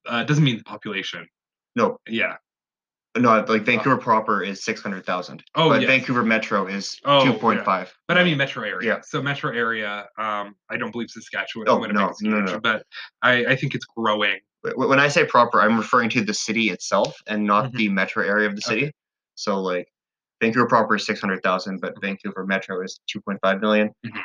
[0.05, 1.27] uh, it doesn't mean the population.
[1.75, 2.37] No, Yeah.
[3.15, 5.43] No, like Vancouver proper is six hundred thousand.
[5.53, 5.87] Oh, but yes.
[5.87, 7.95] Vancouver Metro is Oh, two point five.
[8.07, 8.95] But I mean metro area.
[8.95, 9.01] Yeah.
[9.01, 11.69] So metro area, um, I don't believe Saskatchewan.
[11.69, 12.59] Oh, Winnipeg no, is no, huge, no.
[12.59, 12.85] But
[13.21, 14.39] I, I think it's growing.
[14.75, 17.75] When I say proper, I'm referring to the city itself and not Mhm.
[17.77, 18.91] the metro area of the city.
[19.35, 19.87] So like
[20.43, 23.89] Vancouver proper is six hundred thousand, but Vancouver Metro is two point five million.
[24.05, 24.19] Mhm.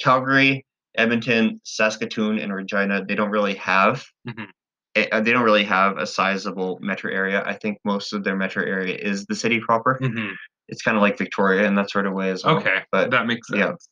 [0.00, 0.64] Calgary,
[0.96, 4.48] Edmonton, Saskatoon, and Regina, they don't really have Mhm.
[4.94, 7.42] eh, uh, they don't really have a sizable metro area.
[7.44, 9.98] I think most of their metro area is the city proper.
[10.00, 10.32] Mhm.
[10.68, 12.56] It's kind of like Victoria in that sort of way as well.
[12.56, 13.88] Okay, but that makes sense.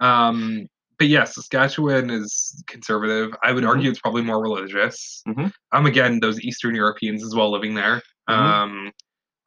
[0.00, 0.28] yeah.
[0.28, 0.66] Um,
[0.98, 3.30] but yes, Saskatchewan is conservative.
[3.42, 3.68] I would Mhm.
[3.68, 5.22] argue it's probably more religious.
[5.28, 5.52] Mhm.
[5.72, 8.02] Um, again, those Eastern Europeans as well living there.
[8.28, 8.90] Um,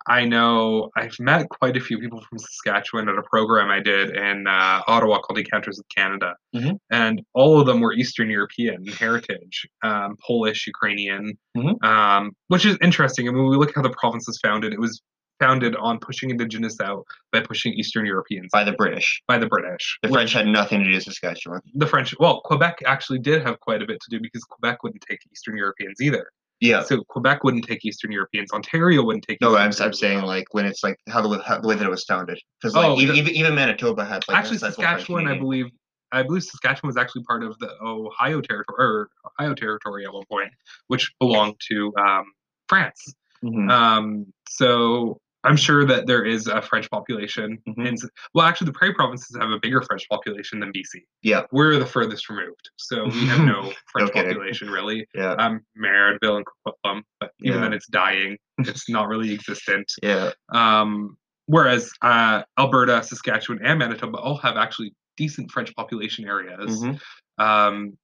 [0.08, 4.16] I know I've met quite a few people from Saskatchewan at a program I did
[4.16, 6.78] in uh, Ottawa called Encounters with Canada, Mhm.
[6.92, 11.84] and all of them were Eastern European heritage, um, Polish, Ukrainian, Mhm.
[11.84, 13.28] um, which is interesting.
[13.28, 15.02] And when we look at how the province was founded, it was
[15.40, 19.22] founded on pushing Indigenous out by pushing Eastern Europeans by the British.
[19.28, 19.98] by the British.
[20.04, 21.60] The French had nothing to do with Saskatchewan.
[21.74, 25.04] the French, well, Quebec actually did have quite a bit to do because Quebec wouldn't
[25.10, 26.30] take Eastern Europeans either.
[26.64, 26.84] Yeah.
[26.84, 28.54] So Quebec wouldn't take Eastern Europeans.
[28.54, 29.42] Ontario wouldn't take.
[29.42, 31.86] No, Eastern I'm, I'm saying like when it's like how the how, the way that
[31.86, 34.84] it was founded because like Oh, even, even even Manitoba had like actually, a sizable
[34.84, 35.66] French Saskatchewan, I believe,
[36.14, 40.24] I believe Saskatchewan was actually part of the Ohio territory or Ohio territory at one
[40.32, 40.52] point,
[40.88, 42.24] which belonged to um,
[42.70, 43.14] France.
[43.44, 43.70] Mhm.
[43.70, 47.62] Um, so I'm sure that there is a French population.
[47.68, 47.86] Mhm.
[47.88, 47.96] In,
[48.34, 51.02] well, actually, the Prairie provinces have a bigger French population than BC.
[51.22, 51.44] Yeah.
[51.52, 54.32] We're the furthest removed, so we have no French kidding.
[54.34, 55.06] population really.
[55.16, 55.34] yeah.
[55.34, 57.62] Um, Maillardville and Coquitlam, but even Yeah.
[57.64, 58.38] then, it's dying.
[58.60, 59.92] It's not really existent.
[60.04, 60.32] Yeah.
[60.54, 61.18] Um,
[61.48, 66.82] whereas uh, Alberta, Saskatchewan, and Manitoba all have actually decent French population areas.
[66.84, 67.00] Mhm.
[67.38, 67.98] Um,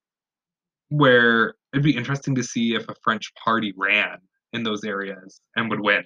[0.90, 4.18] where it'd be interesting to see if a French party ran
[4.54, 6.04] in those areas and would win.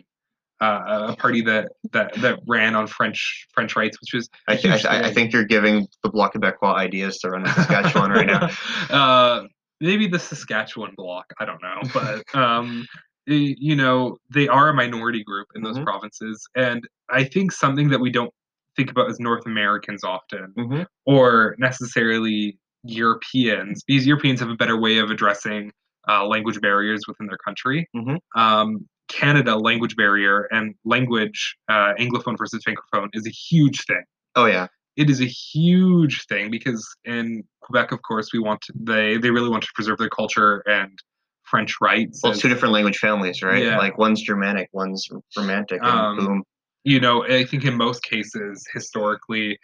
[0.64, 4.86] Uh, a party that, that that ran on French French rights, which was I, th-
[4.86, 8.50] I, I think you're giving the Bloc Québécois ideas to run in Saskatchewan right now.
[8.90, 9.44] uh,
[9.82, 11.26] maybe the Saskatchewan bloc.
[11.38, 12.86] I don't know, but um,
[13.26, 15.84] you know, they are a minority group in those Mhm.
[15.84, 18.32] provinces, and I think something that we don't
[18.78, 20.86] think about as North Americans often, Mhm.
[21.06, 25.72] or necessarily Europeans, because Europeans have a better way of addressing
[26.08, 27.88] uh, language barriers within their country.
[27.96, 28.18] Mhm.
[28.36, 34.04] Um, Canada language barrier and language uh, anglophone versus francophone is a huge thing
[34.36, 34.68] Oh yeah.
[34.96, 39.30] it is a huge thing because in Quebec, of course, we want to, they they
[39.30, 40.98] really want to preserve their culture and
[41.44, 42.20] French rights.
[42.24, 43.64] Well, as- two different language families, right?
[43.64, 43.78] Yeah.
[43.78, 46.44] Like one's Germanic, one's Romantic, and Um, boom.
[46.84, 49.58] you know, I think in most cases, historically,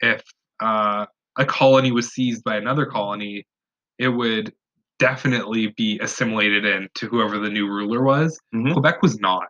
[0.00, 0.22] if
[0.60, 1.06] uh,
[1.38, 3.46] a colony was seized by another colony,
[3.98, 4.52] it would
[4.98, 8.38] definitely be assimilated into whoever the new ruler was.
[8.54, 8.72] Mhm.
[8.72, 9.48] Quebec was not.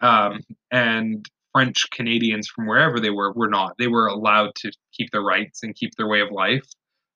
[0.00, 3.74] Um, and French Canadians from wherever they were were not.
[3.78, 6.66] They were allowed to keep their rights and keep their way of life,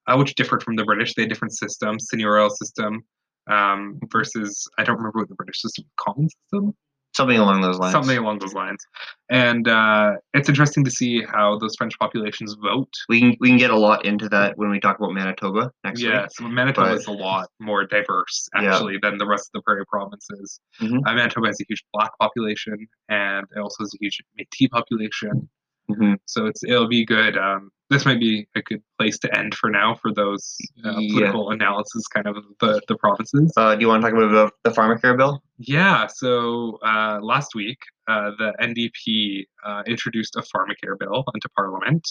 [0.07, 1.15] uh, which differed from the British.
[1.15, 3.03] They had different systems, seigneurial system
[3.49, 6.75] um, versus I don't remember what the British system, common system,
[7.21, 7.93] Something along those lines.
[7.93, 8.85] something along those lines.
[9.31, 12.93] And uh, it's interesting to see how those French populations vote.
[13.09, 16.01] We can we can get a lot into that when we talk about Manitoba next
[16.03, 16.31] Yeah, week.
[16.33, 18.73] so Manitoba but- is a lot more diverse Yeah.
[18.75, 20.61] actually than the rest of the prairie provinces.
[20.81, 20.99] Mhm.
[21.07, 22.77] Uh, Manitoba has a huge Black population,
[23.09, 25.49] and it also has a huge Métis population.
[25.91, 26.17] Mhm.
[26.27, 27.37] So it's it'll be good.
[27.37, 31.13] Um, this might be a good place to end for now for those uh, Yeah.
[31.13, 33.53] political analysis, kind of the the provinces.
[33.57, 35.43] Uh, do you want to talk about the pharmacare bill?
[35.63, 36.07] Yeah.
[36.07, 42.09] So uh, last week, uh, the NDP uh, introduced a pharmacare bill into Parliament.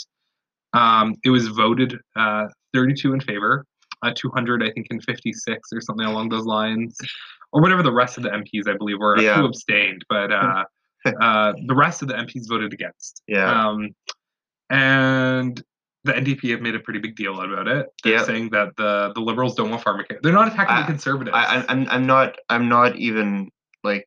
[0.73, 2.45] Um, it was voted uh,
[2.75, 3.65] 32 in favor,
[4.03, 6.95] uh, 200, I think, in 56 or something along those lines,
[7.51, 9.15] or whatever the rest of the MPs, I believe, were.
[9.15, 9.35] A Yeah.
[9.37, 10.63] few abstained, but uh,
[11.19, 13.23] uh, the rest of the MPs voted against.
[13.27, 13.51] Yeah.
[13.67, 13.89] Um,
[14.69, 15.61] and
[16.05, 17.87] the NDP have made a pretty big deal about it.
[18.03, 18.23] They're Yeah.
[18.23, 20.21] saying that the the Liberals don't want pharmacare.
[20.21, 21.35] They're not attacking I- the Conservatives.
[21.35, 23.49] I, I'm- I'm not I'm not even
[23.83, 24.05] like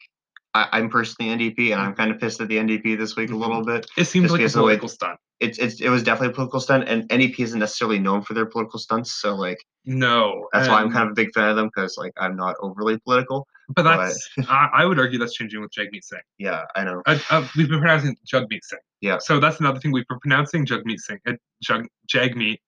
[0.54, 3.36] I, I'm personally NDP and I'm kind of pissed at the NDP this week a
[3.36, 3.86] little bit.
[3.96, 5.18] it seems like a because of way- political stunt.
[5.40, 8.46] It's it's it was definitely a political stunt and NDP isn't necessarily known for their
[8.46, 11.66] political stunts, so like No, that's why I'm kind of a big fan of them
[11.66, 13.46] because like I'm not overly political.
[13.74, 16.20] But that's I, I would argue that's changing with Jagmeet Singh.
[16.38, 17.02] Yeah, I know.
[17.06, 18.78] Uh, uh, we've been pronouncing Jagmeet Singh.
[19.02, 19.18] Yeah.
[19.18, 21.18] So that's another thing we've been pronouncing Jagmeet Singh.
[21.26, 21.32] Uh,
[21.62, 22.58] Jug, Jagmeet.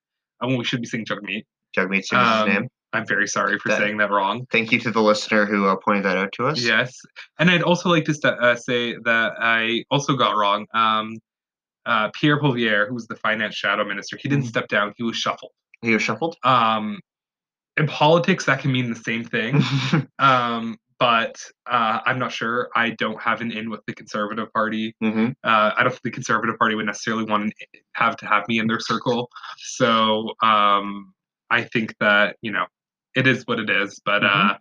[0.42, 1.44] Uh, when we should be saying Jagmeet.
[1.76, 2.68] Jagmeet Singh is Um, his name.
[2.92, 4.46] I'm very sorry for That- saying that wrong.
[4.52, 6.62] Thank you to the listener who uh, pointed that out to us.
[6.62, 6.94] Yes,
[7.38, 10.66] and I'd also like to st- uh, say that I also got wrong.
[10.74, 11.16] Um,
[11.86, 14.48] uh, Pierre Poilievre, who was the finance shadow minister, he didn't Mhm.
[14.48, 15.50] step down; he was shuffled.
[15.82, 16.36] He was shuffled.
[16.44, 17.00] Um,
[17.76, 19.60] in politics, that can mean the same thing.
[20.20, 22.70] Um, but uh, I'm not sure.
[22.74, 24.94] I don't have an in with the Conservative Party.
[25.02, 28.48] hmm Uh, I don't think the Conservative Party would necessarily want to have to have
[28.48, 29.28] me in their circle.
[29.58, 31.12] So um,
[31.50, 32.64] I think that you know
[33.14, 34.00] it is what it is.
[34.04, 34.50] But Mhm.
[34.50, 34.58] uh,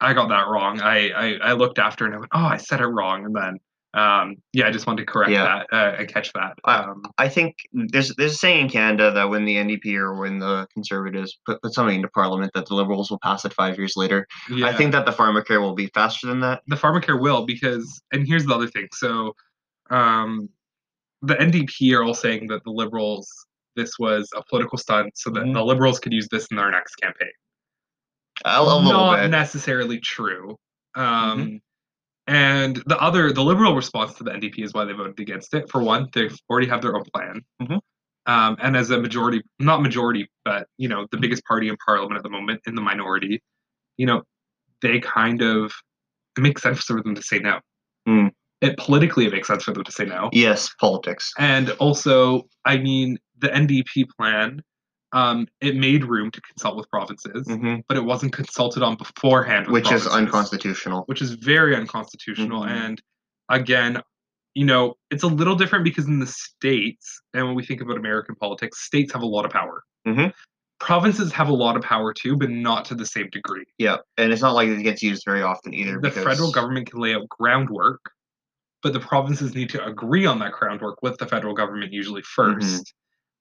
[0.00, 0.82] I got that wrong.
[0.82, 3.58] I, I I looked after and I went, oh, I said it wrong, and then
[3.96, 5.44] um, yeah, I just wanted to correct Yeah.
[5.44, 6.58] that uh, and catch that.
[6.64, 10.14] I- Um, I think there's there's a saying in Canada that when the NDP or
[10.20, 13.78] when the Conservatives put, put something into Parliament, that the Liberals will pass it five
[13.78, 14.26] years later.
[14.50, 14.66] yeah.
[14.66, 16.62] I think that the pharmacare will be faster than that.
[16.68, 19.34] the pharmacare will because and here's the other thing so
[19.90, 20.48] um
[21.22, 23.26] the ndp are all saying that the liberals
[23.76, 25.54] this was a political stunt so that Mhm.
[25.54, 27.30] the liberals could use this in their next campaign
[28.44, 28.82] A, a not
[29.16, 29.20] bit.
[29.22, 29.30] Mm-hmm.
[29.30, 30.56] necessarily true
[30.94, 31.60] um
[32.26, 35.68] and the other the liberal response to the ndp is why they voted against it
[35.70, 37.78] for one they already have their own plan Mhm.
[38.26, 42.16] um, and as a majority not majority but you know the biggest party in parliament
[42.16, 43.42] at the moment in the minority
[43.96, 44.22] you know
[44.82, 45.72] they kind of
[46.36, 47.60] it makes sense for them to say no
[48.08, 48.30] Mm.
[48.60, 51.32] it politically it makes sense for them to say no Yes, politics.
[51.38, 54.62] and also i mean the ndp plan
[55.12, 59.68] um, it made room to consult with provinces hmm but it wasn't consulted on beforehand
[59.68, 61.04] Which is unconstitutional.
[61.06, 62.62] which is very unconstitutional.
[62.64, 62.68] Mhm.
[62.70, 63.02] And
[63.48, 64.02] again,
[64.54, 67.96] you know, it's a little different because in the states, and when we think about
[67.96, 69.82] American politics, states have a lot of power.
[70.06, 70.32] Mhm.
[70.80, 73.64] Provinces have a lot of power too, but not to the same degree.
[73.78, 76.00] Yeah, and it's not like it gets used very often either.
[76.00, 78.00] The federal government can lay out groundwork,
[78.82, 82.92] but the provinces need to agree on that groundwork with the federal government usually 1st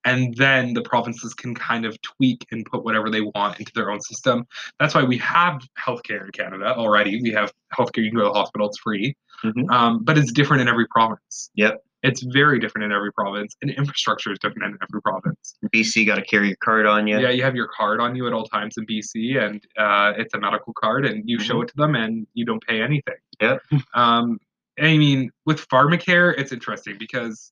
[0.06, 3.92] And then the provinces can kind of tweak and put whatever they want into their
[3.92, 4.46] own system.
[4.80, 7.20] That's why we have healthcare in Canada already.
[7.22, 8.04] We have healthcare.
[8.04, 9.16] You can go to the hospital; it's free.
[9.44, 9.70] Mhm.
[9.70, 11.52] um, but it's different in every province.
[11.56, 11.84] Yep.
[12.04, 15.56] It's very different in every province, and infrastructure is different in every province.
[15.74, 17.20] BC got to carry your card on you.
[17.20, 20.34] Yeah, you have your card on you at all times in BC, and uh, it's
[20.36, 23.16] a medical card, and you show it to them, and you don't pay anything.
[23.42, 23.62] Yep.
[23.96, 24.40] Um,
[24.80, 27.52] I mean, with pharmacare, it's interesting because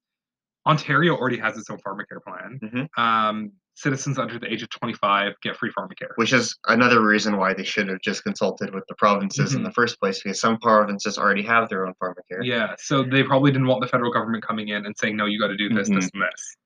[0.66, 2.60] Ontario already has its own pharmacare plan.
[2.62, 2.88] Mhm.
[2.98, 6.12] Um, citizens under the age of 25 get free pharmacare.
[6.16, 9.66] Which is another reason why they should have just consulted with the provinces in Mhm.
[9.66, 12.44] the first place, because some provinces already have their own pharmacare.
[12.44, 15.40] Yeah, so they probably didn't want the federal government coming in and saying, no, you
[15.40, 15.96] got to do this, Mm-hmm.
[16.00, 16.58] this, and this.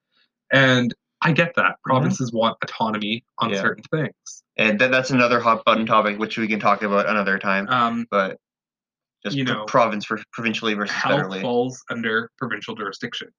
[0.52, 1.78] And I get that.
[1.84, 3.62] Provinces want autonomy on Yeah.
[3.62, 4.44] certain things.
[4.58, 7.68] And that, that's another hot button topic, which we can talk about another time.
[7.70, 8.38] Um, But
[9.24, 11.42] just you know, province for provincially versus federally.
[11.42, 13.30] falls under provincial jurisdiction.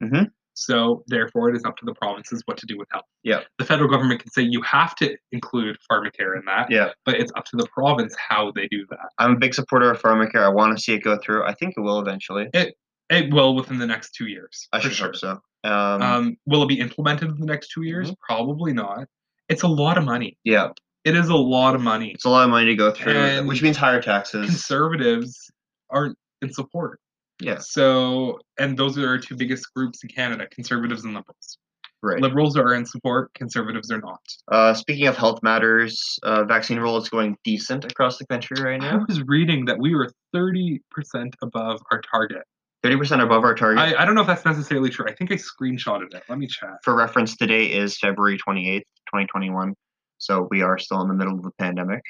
[0.60, 3.04] So therefore, it is up to the provinces what to do with health.
[3.22, 3.42] Yeah.
[3.58, 7.30] The federal government can say you have to include pharmacare in that, Yeah, but it's
[7.36, 9.08] up to the province how they do that.
[9.18, 10.42] I'm a big supporter of pharmacare.
[10.44, 11.44] I want to see it go through.
[11.44, 12.48] I think it will eventually.
[12.52, 12.74] It
[13.08, 14.68] it will within the next two years.
[14.72, 15.06] I for sure.
[15.06, 15.40] hope so.
[15.64, 18.12] Um, Um, will it be implemented in the next two years?
[18.28, 19.06] Probably not.
[19.48, 20.36] It's a lot of money.
[20.44, 20.68] yeah,
[21.04, 22.10] It is a lot of money.
[22.12, 24.46] it's a lot of money to go through, And which means higher taxes.
[24.46, 25.50] Conservatives
[25.88, 27.00] aren't in support.
[27.40, 31.58] Yeah, So, and those are our two biggest groups in Canada: conservatives and liberals.
[32.02, 32.20] right.
[32.20, 33.32] Liberals are in support.
[33.34, 34.20] Conservatives are not.
[34.50, 38.80] Uh, speaking of health matters, uh, vaccine roll is going decent across the country right
[38.80, 39.00] now.
[39.00, 42.42] I was reading that we were thirty percent above our target.
[42.82, 43.78] Thirty percent above our target.
[43.80, 45.06] I, I don't know if that's necessarily true.
[45.08, 46.22] I think I screenshotted it.
[46.28, 46.70] Let me check.
[46.84, 49.74] For reference, today is February twenty eighth, twenty twenty one.
[50.18, 52.02] So we are still in the middle of the pandemic.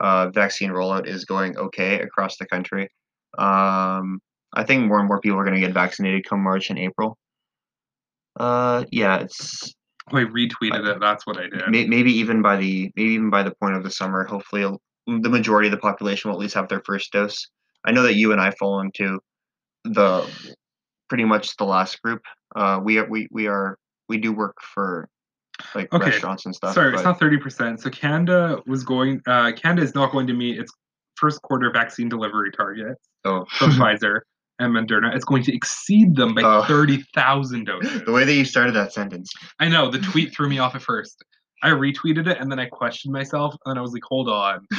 [0.00, 2.88] Uh, vaccine rollout is going okay across the country.
[3.38, 4.20] Um,
[4.52, 7.18] I think more and more people are going to get vaccinated come March and April.
[8.38, 9.74] Uh, yeah, it's
[10.08, 11.00] I retweeted it.
[11.00, 11.68] That's what I did.
[11.68, 14.62] may, maybe even by the maybe even by the point of the summer, hopefully
[15.06, 17.48] the majority of the population will at least have their first dose.
[17.84, 19.20] I know that you and I fall into
[19.84, 20.28] the
[21.08, 22.22] pretty much the last group.
[22.54, 23.78] Uh, we are we we are
[24.08, 25.08] we do work for
[25.74, 26.74] like Okay, restaurants and stuff.
[26.74, 27.80] Sorry, but- it's not thirty percent.
[27.80, 29.22] So Canada was going.
[29.26, 30.72] Uh, Canada is not going to meet its
[31.16, 33.44] first quarter vaccine delivery target oh.
[33.50, 34.20] from Pfizer
[34.58, 35.14] and Moderna.
[35.14, 36.62] It's going to exceed them by Oh.
[36.64, 38.02] thirty thousand doses.
[38.04, 39.30] the way that you started that sentence.
[39.60, 41.22] I know the tweet threw me off at first.
[41.62, 44.66] I retweeted it and then I questioned myself and I was like, hold on.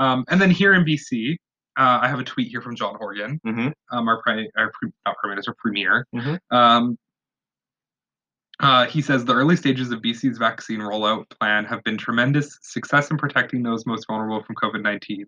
[0.00, 1.32] Um, and then here in BC,
[1.76, 4.90] uh, I have a tweet here from John Horgan, hmm um, our prime, our pre-
[5.04, 6.06] not prime minister, premier.
[6.14, 6.38] Mhm.
[6.52, 6.96] Um,
[8.60, 13.10] uh, he says the early stages of BC's vaccine rollout plan have been tremendous success
[13.10, 15.26] in protecting those most vulnerable from COVID 19.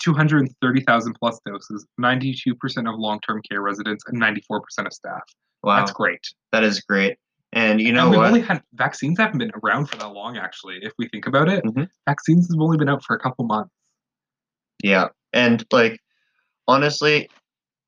[0.00, 5.22] 230,000 plus doses, 92% of long term care residents, and 94% of staff.
[5.64, 6.20] Wow, That's great.
[6.52, 7.16] that is great.
[7.52, 8.26] And you know and we've what?
[8.28, 10.78] only had vaccines haven't been around for that long, actually.
[10.82, 11.88] If we think about it, Mhm.
[12.06, 13.72] vaccines have only been out for a couple months.
[14.84, 15.98] Yeah, and like
[16.68, 17.28] honestly,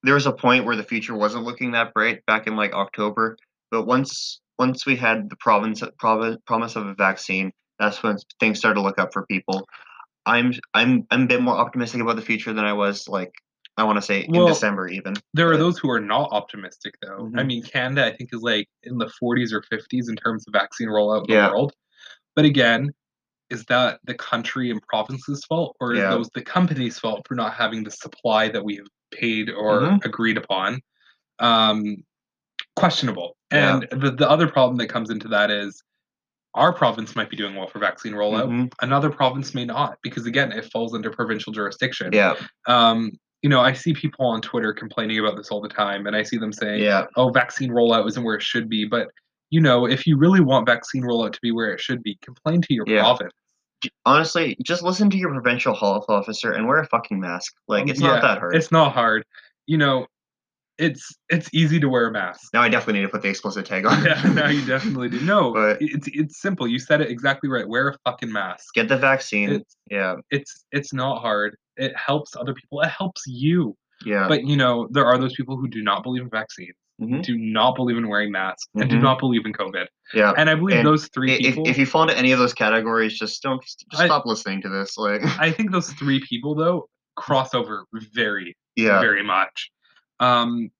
[0.03, 3.37] there was a point where the future wasn't looking that bright back in like October.
[3.71, 8.75] But once once we had the province, promise of a vaccine, that's when things started
[8.75, 9.67] to look up for people.
[10.27, 13.33] I'm I'm I'm a bit more optimistic about the future than I was like
[13.79, 15.15] I want to say Well, in December even.
[15.33, 17.31] There are those who are not optimistic, though.
[17.35, 17.47] I Mhm.
[17.47, 20.89] mean, Canada, I think, is like in the 40s or 50s in terms of vaccine
[20.89, 21.47] rollout in Yeah.
[21.47, 21.73] the world.
[22.37, 22.91] But again,
[23.49, 27.55] is that the country and province's fault, or is those the company's fault for not
[27.55, 30.05] having the supply that we have paid or Mhm.
[30.05, 30.83] agreed upon?
[31.39, 32.05] Um,
[32.77, 33.37] questionable.
[33.53, 33.81] Yeah.
[33.91, 35.83] And the, the other problem that comes into that is
[36.55, 38.49] our province might be doing well for vaccine rollout.
[38.49, 38.73] Mhm.
[38.81, 42.35] Another province may not, because again, it falls under provincial jurisdiction Yeah,
[42.67, 46.15] um, you know, I see people on Twitter complaining about this all the time, and
[46.15, 49.09] I see them saying, yeah, "Oh, vaccine rollout isn't where it should be." But
[49.49, 52.61] you know, if you really want vaccine rollout to be where it should be, complain
[52.63, 53.01] to your Yeah.
[53.01, 53.33] province.
[54.05, 57.55] Honestly, just listen to your provincial health officer and wear a fucking mask.
[57.67, 58.55] Like it's Yeah, not that hard.
[58.55, 59.25] It's not hard.
[59.67, 60.07] You know,
[60.81, 62.41] it's it's easy to wear a mask.
[62.55, 64.05] Now I definitely need to put the explicit tag on.
[64.05, 65.21] yeah, now you definitely do.
[65.21, 66.67] No, But- it's it's simple.
[66.67, 67.69] You said it exactly right.
[67.69, 68.75] Wear a fucking mask.
[68.75, 69.51] Get the vaccine.
[69.51, 71.57] It's yeah, it's it's not hard.
[71.77, 72.81] It helps other people.
[72.81, 73.77] It helps you.
[74.05, 74.27] yeah.
[74.29, 76.75] But you know, there are those people who do not believe in vaccines.
[77.01, 79.03] mhm, do not believe in wearing masks and do Mhm.
[79.03, 79.87] not believe in COVID.
[80.13, 80.35] Yeah.
[80.37, 81.67] And I believe And those three If, people.
[81.67, 84.69] if you fall into any of those categories, just don't just I- stop listening to
[84.69, 84.99] this.
[84.99, 87.85] Like, I think those three people though cross over
[88.15, 89.71] very, yeah, very much.
[90.21, 90.71] Um,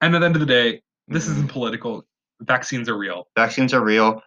[0.00, 1.30] and at the end of the day, this mhm.
[1.32, 2.04] isn't political.
[2.42, 3.26] Vaccines are real.
[3.34, 4.22] vaccines are real.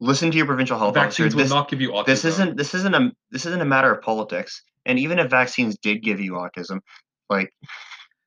[0.00, 1.24] Listen to your provincial health officer.
[1.24, 2.06] Vaccines will This, not give you autism.
[2.06, 4.62] this isn't this isn't a this isn't a matter of politics.
[4.86, 6.80] And even if vaccines did give you autism,
[7.28, 7.50] like,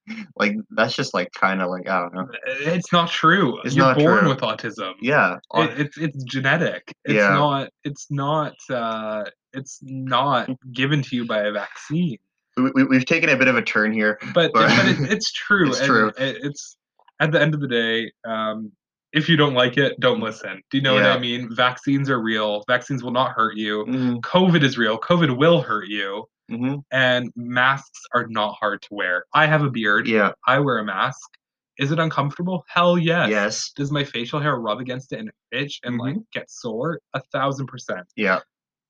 [0.35, 2.27] like that's just like kind of like I don't know.
[2.45, 3.59] It's not true.
[3.63, 4.29] It's You're not born true.
[4.29, 4.93] with autism.
[5.01, 6.93] Yeah, It, it's it's genetic.
[7.05, 7.29] It's Yeah.
[7.29, 7.69] not.
[7.83, 8.53] It's not.
[8.69, 12.17] Uh, it's not given to you by a vaccine.
[12.57, 14.17] We, we, we've taken a bit of a turn here.
[14.33, 15.69] but But- but it, it's true.
[15.69, 16.07] It's and true.
[16.17, 16.77] It, it's
[17.19, 18.11] at the end of the day.
[18.25, 18.71] Um,
[19.13, 20.61] if you don't like it, don't listen.
[20.71, 21.47] Do you know what I mean?
[21.55, 22.63] Vaccines are real.
[22.67, 23.85] Vaccines will not hurt you.
[23.87, 24.97] Mhm, COVID is real.
[24.97, 26.25] COVID will hurt you.
[26.51, 29.25] mhm, And masks are not hard to wear.
[29.33, 30.07] I have a beard.
[30.07, 30.31] Yeah.
[30.47, 31.29] I wear a mask.
[31.77, 32.65] Is it uncomfortable?
[32.67, 33.29] Hell yes.
[33.29, 33.71] Yes.
[33.75, 36.99] Does my facial hair rub against it and itch and like get sore?
[37.13, 38.05] A thousand percent.
[38.15, 38.39] Yeah.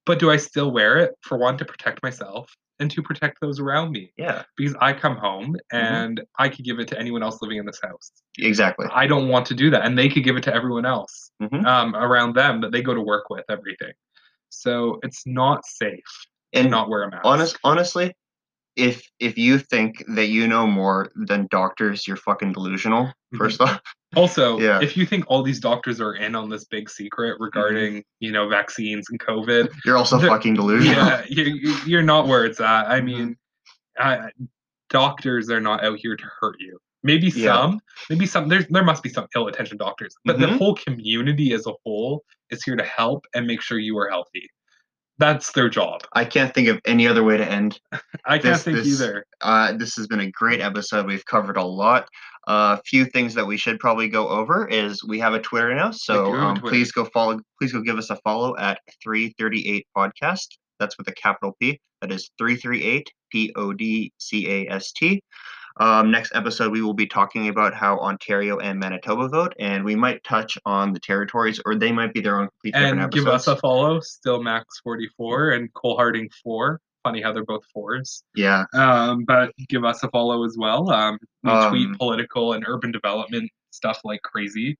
[0.06, 1.14] But do I still wear it?
[1.22, 4.44] For one, to protect myself and to protect those around me Yeah.
[4.58, 5.80] because I come home Mhm.
[5.80, 8.12] and I could give it to anyone else living in this house.
[8.40, 8.88] Exactly.
[8.92, 11.66] I don't want to do that, and they could give it to everyone else Mhm.
[11.66, 13.46] um, around them that they go to work with.
[13.50, 13.94] Everything,
[14.50, 16.04] so it's not safe
[16.54, 17.26] to And not wear a mask.
[17.26, 18.14] honest, honestly,
[18.76, 23.06] if if you think that you know more than doctors, you're fucking delusional.
[23.34, 23.38] Mhm.
[23.38, 23.82] First off,
[24.16, 24.80] Also, Yeah.
[24.82, 28.48] if you think all these doctors are in on this big secret regarding you know
[28.48, 30.96] vaccines and COVID, you're also fucking delusional.
[31.06, 32.88] yeah, you, you're not where it's at.
[32.88, 33.06] I Mhm.
[33.06, 33.38] mean,
[34.90, 36.78] doctors are not out here to hurt you.
[37.04, 37.54] Maybe Yeah.
[37.54, 37.80] some,
[38.10, 38.48] maybe some.
[38.48, 40.58] There's there must be some ill-intentioned doctors, but the Mhm.
[40.58, 44.48] whole community as a whole is here to help and make sure you are healthy.
[45.20, 46.02] That's their job.
[46.14, 47.80] I can't think of any other way to end.
[48.26, 49.26] I can't This- think this- either.
[49.42, 51.06] Uh, this has been a great episode.
[51.06, 52.08] We've covered a lot.
[52.48, 55.74] A uh, few things that we should probably go over is we have a Twitter
[55.74, 56.72] now, so do have a um, Twitter.
[56.76, 57.40] please go follow.
[57.58, 60.48] Please go give us a follow at 338 podcast.
[60.78, 61.80] That's with a capital P.
[62.02, 65.24] That is 338 P O D C A S T.
[65.78, 69.96] Um, next episode, we will be talking about how Ontario and Manitoba vote, and we
[69.96, 73.28] might touch on the territories, or they might be their own complete different And give
[73.28, 74.00] us a follow.
[74.00, 76.80] Still Max forty four and Cole Harding four.
[77.04, 78.24] Funny how they're both fours.
[78.34, 80.90] yeah, Um, but give us a follow as well.
[80.90, 84.78] Um, we Um, tweet political and urban development stuff like crazy.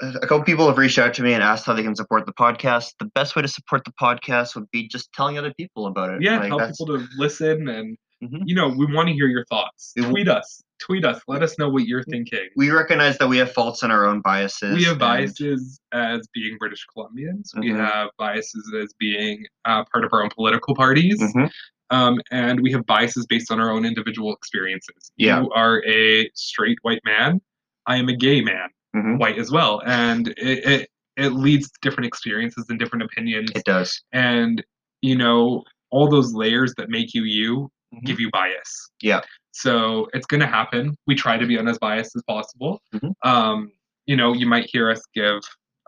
[0.00, 2.32] a couple people have reached out to me and asked how they can support the
[2.32, 2.92] podcast.
[2.98, 6.22] The best way to support the podcast would be just telling other people about it.
[6.22, 8.42] Yeah, Like, tell that's- people to listen and Mhm.
[8.46, 9.92] you know, we want to hear your thoughts.
[9.96, 10.62] We- Tweet us.
[10.78, 11.20] Tweet us.
[11.28, 12.48] Let us know what you're thinking.
[12.56, 14.74] we recognize that we have faults in our own biases.
[14.76, 17.50] We have and- biases as being British Columbians.
[17.58, 17.76] We Mhm.
[17.78, 21.20] have biases as being uh, part of our own political parties.
[21.20, 21.50] Mhm.
[21.90, 25.12] Um, and we have biases based on our own individual experiences.
[25.16, 25.42] Yeah.
[25.42, 27.40] You are a straight white man.
[27.86, 29.18] I am a gay man, Mhm.
[29.18, 29.82] white as well.
[29.86, 33.50] And it, it, it leads to different experiences and different opinions.
[33.54, 34.02] It does.
[34.12, 34.64] and
[35.02, 38.04] you know all those layers that make you you Mhm.
[38.04, 39.20] give you bias Yeah.
[39.52, 43.12] so it's going to happen we try to be unbiased as possible Mhm.
[43.24, 43.72] um
[44.06, 45.40] you know you might hear us give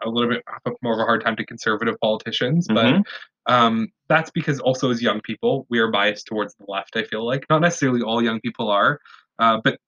[0.02, 0.42] a little bit
[0.82, 3.02] more of a hard time to conservative politicians but Mhm.
[3.46, 7.24] um that's because also as young people we are biased towards the left i feel
[7.26, 9.00] like not necessarily all young people are
[9.40, 9.78] uh, but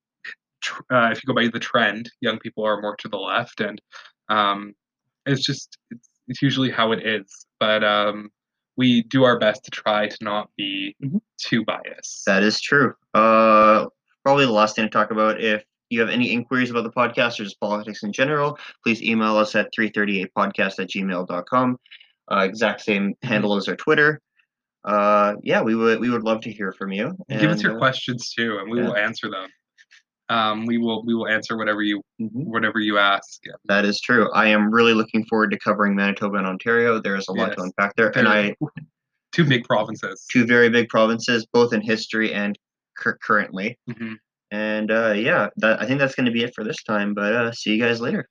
[0.63, 3.61] tr- uh, if you go by the trend young people are more to the left
[3.61, 3.81] and
[4.29, 4.75] um
[5.27, 8.31] it's just it's, it's usually how it is but um
[8.81, 11.21] we do our best to try to not be Mhm.
[11.39, 12.95] too biased That is true.
[13.15, 13.87] Uh,
[14.25, 15.41] probably the last thing to talk about.
[15.41, 19.37] If you have any inquiries about the podcast or just politics in general, please email
[19.37, 21.77] us at 338podcast at gmail.com.
[22.33, 23.29] Uh, exact same Mm-hmm.
[23.29, 24.21] handle as our Twitter.
[24.85, 27.07] uh, yeah, we would we would love to hear from you.
[27.29, 28.87] Give us your uh, questions too, and we yeah.
[28.87, 29.49] will answer them.
[30.31, 32.31] Um, we will we will answer whatever you mhm.
[32.47, 33.41] whatever you ask.
[33.45, 33.55] Yeah.
[33.67, 34.31] That is true.
[34.33, 37.01] I am really looking forward to covering Manitoba and Ontario.
[37.01, 38.55] There is a lot to unpack there, and I
[39.33, 40.27] Two big provinces.
[40.31, 42.57] two very big provinces, both in history and
[42.97, 43.77] cur- currently.
[43.89, 44.17] Mhm.
[44.53, 47.13] And uh, yeah, that I think that's going to be it for this time.
[47.13, 48.29] But uh, see you guys later.